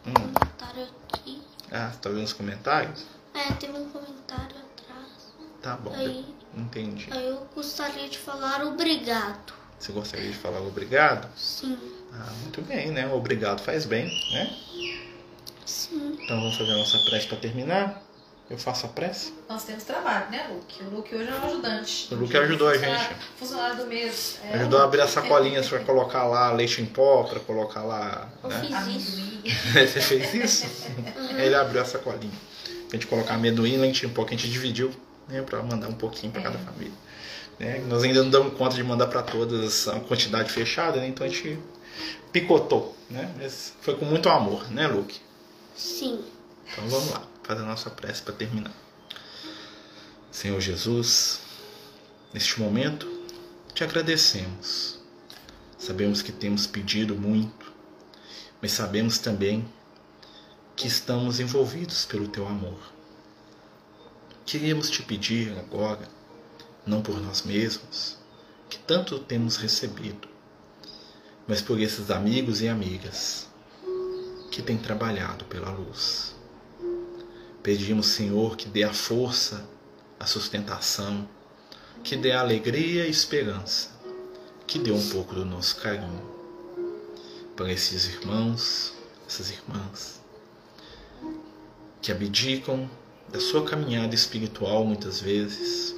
um 0.07 0.11
hum. 0.11 0.15
comentário 0.15 0.89
aqui. 1.13 1.43
Ah, 1.71 1.91
você 1.91 1.99
tá 1.99 2.09
vendo 2.11 2.25
os 2.25 2.33
comentários? 2.33 3.05
É, 3.35 3.53
teve 3.55 3.73
um 3.79 3.89
comentário 3.91 4.57
atrás. 4.57 5.35
Tá 5.63 5.77
bom, 5.77 5.93
Aí, 5.95 6.25
entendi. 6.57 7.09
aí 7.11 7.27
eu 7.27 7.47
gostaria 7.55 8.09
de 8.09 8.19
falar 8.19 8.65
obrigado. 8.65 9.53
Você 9.79 9.93
gostaria 9.93 10.31
de 10.31 10.37
falar 10.37 10.61
obrigado? 10.61 11.29
Sim, 11.37 11.79
Ah, 12.13 12.33
muito 12.43 12.63
bem, 12.63 12.91
né? 12.91 13.07
Obrigado 13.13 13.61
faz 13.61 13.85
bem, 13.85 14.07
né? 14.33 14.57
sim. 15.67 16.19
Então 16.23 16.41
vamos 16.41 16.57
fazer 16.57 16.73
a 16.73 16.79
nossa 16.79 16.99
prece 17.05 17.27
para 17.29 17.37
terminar. 17.39 18.03
Eu 18.51 18.57
faço 18.57 18.87
a 18.87 18.89
prece? 18.89 19.35
Nós 19.47 19.65
temos 19.65 19.85
trabalho, 19.85 20.31
né, 20.31 20.47
Luke? 20.51 20.83
O 20.83 20.89
Luke 20.91 21.15
hoje 21.15 21.29
é 21.29 21.35
um 21.35 21.45
ajudante. 21.47 22.09
O 22.11 22.17
Luke 22.17 22.35
ajudou 22.37 22.69
a 22.69 22.79
gente. 22.79 23.15
Funcionário 23.39 23.77
do 23.77 23.87
mês. 23.87 24.39
É, 24.43 24.55
Ajudou 24.55 24.81
a 24.81 24.85
abrir 24.85 25.03
as 25.03 25.11
sacolinhas 25.11 25.69
para 25.69 25.81
colocar 25.81 26.25
lá 26.25 26.51
leite 26.53 26.81
em 26.81 26.87
pó, 26.87 27.25
para 27.25 27.41
colocar 27.41 27.83
lá. 27.83 28.27
Eu 28.43 28.49
Né? 28.49 28.61
fiz 28.87 29.07
isso. 29.07 29.23
Você 29.75 30.01
fez 30.01 30.35
isso? 30.35 30.67
Ele 31.37 31.55
abriu 31.55 31.83
a 31.83 31.85
sacolinha. 31.85 32.33
A 32.91 32.93
gente 32.97 33.07
colocar 33.07 33.35
amendoim, 33.35 33.77
leite 33.77 34.07
em 34.07 34.09
pó 34.09 34.25
que 34.25 34.35
a 34.35 34.39
gente 34.39 34.51
dividiu, 34.51 34.91
né, 35.29 35.43
para 35.43 35.63
mandar 35.63 35.89
um 35.89 35.93
pouquinho 35.95 36.33
para 36.33 36.41
cada 36.41 36.57
É. 36.57 36.63
família. 36.63 36.93
Né? 37.59 37.83
Nós 37.87 38.03
ainda 38.03 38.23
não 38.23 38.31
damos 38.31 38.55
conta 38.57 38.75
de 38.77 38.83
mandar 38.83 39.09
para 39.09 39.23
todas 39.23 39.89
a 39.89 40.01
quantidade 40.01 40.51
fechada, 40.51 40.99
né? 41.01 41.09
então 41.09 41.27
a 41.27 41.29
gente 41.29 41.59
picotou, 42.33 42.97
né? 43.11 43.31
Mas 43.37 43.75
foi 43.83 43.95
com 43.97 44.05
muito 44.07 44.29
amor, 44.31 44.71
né, 44.71 44.87
Luke? 44.87 45.19
Sim. 45.77 46.25
Então 46.73 46.87
vamos 46.89 47.11
lá, 47.11 47.23
fazer 47.49 47.63
a 47.63 47.65
nossa 47.65 47.89
prece 47.89 48.21
para 48.21 48.35
terminar. 48.35 48.75
Senhor 50.31 50.61
Jesus, 50.61 51.41
neste 52.31 52.61
momento 52.61 53.09
te 53.73 53.83
agradecemos. 53.83 55.01
Sabemos 55.79 56.21
que 56.21 56.31
temos 56.31 56.67
pedido 56.67 57.15
muito, 57.15 57.73
mas 58.61 58.73
sabemos 58.73 59.17
também 59.17 59.67
que 60.77 60.87
estamos 60.87 61.41
envolvidos 61.41 62.05
pelo 62.05 62.29
teu 62.29 62.47
amor. 62.47 62.79
Queríamos 64.45 64.91
te 64.91 65.03
pedir 65.03 65.59
agora, 65.59 66.07
não 66.87 67.01
por 67.01 67.19
nós 67.19 67.45
mesmos, 67.45 68.19
que 68.69 68.79
tanto 68.79 69.19
temos 69.21 69.57
recebido, 69.57 70.29
mas 71.47 71.63
por 71.63 71.81
esses 71.81 72.11
amigos 72.11 72.61
e 72.61 72.69
amigas 72.69 73.49
que 74.51 74.61
têm 74.61 74.77
trabalhado 74.77 75.47
pela 75.47 75.71
luz. 75.71 76.37
Pedimos, 77.63 78.07
Senhor, 78.07 78.57
que 78.57 78.69
dê 78.69 78.85
a 78.85 78.93
força, 78.93 79.69
a 80.19 80.27
sustentação, 80.27 81.29
que 82.03 82.17
dê 82.17 82.33
a 82.33 82.41
alegria 82.41 83.07
e 83.07 83.11
esperança, 83.11 83.91
que 84.67 84.79
dê 84.79 84.91
um 84.91 85.09
pouco 85.11 85.35
do 85.35 85.45
nosso 85.45 85.77
carinho 85.77 86.23
para 87.57 87.73
esses 87.73 88.07
irmãos, 88.07 88.95
essas 89.27 89.51
irmãs, 89.51 90.21
que 92.01 92.13
abdicam 92.13 92.89
da 93.29 93.41
sua 93.41 93.65
caminhada 93.65 94.15
espiritual 94.15 94.85
muitas 94.85 95.21
vezes, 95.21 95.95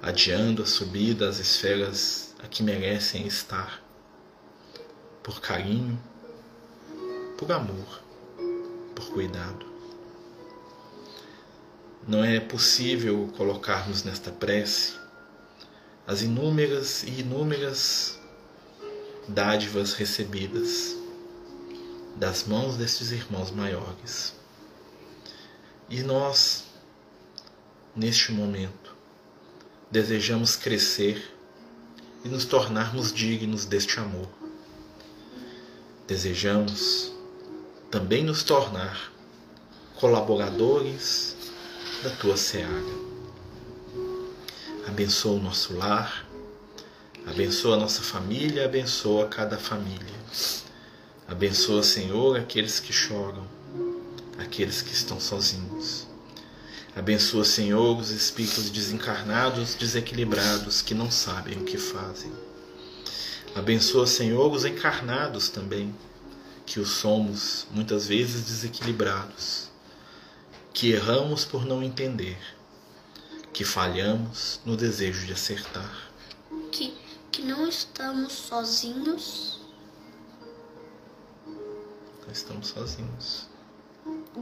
adiando 0.00 0.62
a 0.62 0.66
subida 0.66 1.28
às 1.28 1.38
esferas 1.38 2.34
a 2.42 2.48
que 2.48 2.62
merecem 2.62 3.26
estar, 3.26 3.82
por 5.22 5.40
carinho, 5.40 6.00
por 7.36 7.52
amor, 7.52 8.02
por 8.94 9.10
cuidado. 9.10 9.67
Não 12.08 12.24
é 12.24 12.40
possível 12.40 13.30
colocarmos 13.36 14.02
nesta 14.02 14.32
prece 14.32 14.94
as 16.06 16.22
inúmeras 16.22 17.02
e 17.02 17.20
inúmeras 17.20 18.18
dádivas 19.28 19.92
recebidas 19.92 20.96
das 22.16 22.44
mãos 22.44 22.78
destes 22.78 23.10
irmãos 23.10 23.50
maiores. 23.50 24.32
E 25.90 26.02
nós, 26.02 26.64
neste 27.94 28.32
momento, 28.32 28.96
desejamos 29.90 30.56
crescer 30.56 31.36
e 32.24 32.28
nos 32.30 32.46
tornarmos 32.46 33.12
dignos 33.12 33.66
deste 33.66 34.00
amor. 34.00 34.30
Desejamos 36.06 37.12
também 37.90 38.24
nos 38.24 38.42
tornar 38.42 39.12
colaboradores 40.00 41.36
da 42.02 42.10
tua 42.10 42.36
seara. 42.36 43.08
Abençoa 44.86 45.32
o 45.32 45.42
nosso 45.42 45.76
lar, 45.76 46.26
abençoa 47.26 47.74
a 47.74 47.78
nossa 47.78 48.02
família, 48.02 48.64
abençoa 48.64 49.26
cada 49.26 49.58
família. 49.58 50.18
Abençoa, 51.26 51.82
Senhor, 51.82 52.38
aqueles 52.38 52.80
que 52.80 52.92
choram, 52.92 53.46
aqueles 54.38 54.80
que 54.80 54.92
estão 54.92 55.20
sozinhos. 55.20 56.06
Abençoa, 56.96 57.44
Senhor, 57.44 57.98
os 57.98 58.10
espíritos 58.10 58.70
desencarnados, 58.70 59.74
desequilibrados, 59.74 60.80
que 60.80 60.94
não 60.94 61.10
sabem 61.10 61.58
o 61.58 61.64
que 61.64 61.76
fazem. 61.76 62.32
Abençoa, 63.54 64.06
Senhor, 64.06 64.50
os 64.50 64.64
encarnados 64.64 65.48
também, 65.48 65.94
que 66.64 66.80
o 66.80 66.86
somos, 66.86 67.66
muitas 67.72 68.06
vezes 68.06 68.42
desequilibrados, 68.42 69.67
que 70.78 70.92
erramos 70.92 71.44
por 71.44 71.66
não 71.66 71.82
entender, 71.82 72.38
que 73.52 73.64
falhamos 73.64 74.60
no 74.64 74.76
desejo 74.76 75.26
de 75.26 75.32
acertar. 75.32 76.08
Que, 76.70 76.96
que 77.32 77.42
não 77.42 77.66
estamos 77.66 78.32
sozinhos. 78.32 79.60
Nós 82.24 82.36
estamos 82.36 82.68
sozinhos. 82.68 83.48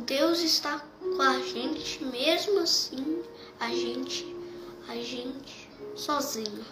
Deus 0.04 0.40
está 0.40 0.84
com 1.00 1.22
a 1.22 1.40
gente, 1.40 2.04
mesmo 2.04 2.58
assim, 2.58 3.22
a 3.58 3.70
gente, 3.70 4.36
a 4.88 4.96
gente 4.96 5.70
sozinho. 5.94 6.66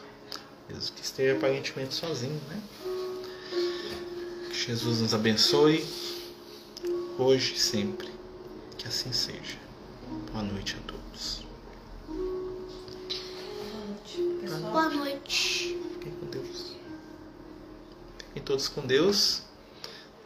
Mesmo 0.68 0.94
que 0.94 1.02
esteja 1.02 1.38
aparentemente 1.38 1.94
sozinho, 1.94 2.38
né? 2.50 2.62
Jesus 4.52 5.00
nos 5.00 5.14
abençoe 5.14 5.82
hoje 7.18 7.54
e 7.54 7.58
sempre. 7.58 8.13
Que 8.84 8.88
assim 8.88 9.14
seja. 9.14 9.56
Boa 10.30 10.44
noite 10.44 10.76
a 10.76 10.86
todos. 10.86 11.42
Boa 14.60 14.90
noite. 14.90 15.78
Fiquem 15.94 16.12
com 16.12 16.26
Deus. 16.26 16.76
Fiquem 18.18 18.42
todos 18.42 18.68
com 18.68 18.82
Deus. 18.82 19.40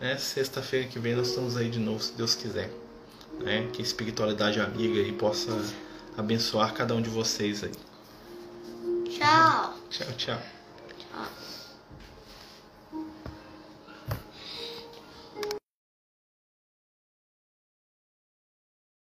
Né? 0.01 0.19
Sexta-feira 0.19 0.89
que 0.89 0.99
vem 0.99 1.15
nós 1.15 1.29
estamos 1.29 1.57
aí 1.57 1.71
de 1.71 1.79
novo, 1.79 2.03
se 2.03 2.15
Deus 2.15 2.35
quiser. 2.35 2.69
Né? 3.39 3.69
Que 3.73 3.81
a 3.81 3.85
espiritualidade 3.85 4.61
amiga 4.61 4.99
aí 4.99 5.13
possa 5.13 5.53
abençoar 6.17 6.75
cada 6.75 6.97
um 6.97 7.01
de 7.01 7.11
vocês 7.11 7.63
aí. 7.63 7.71
Tchau. 9.09 9.79
Tchau, 9.89 10.13
tchau. 10.17 10.58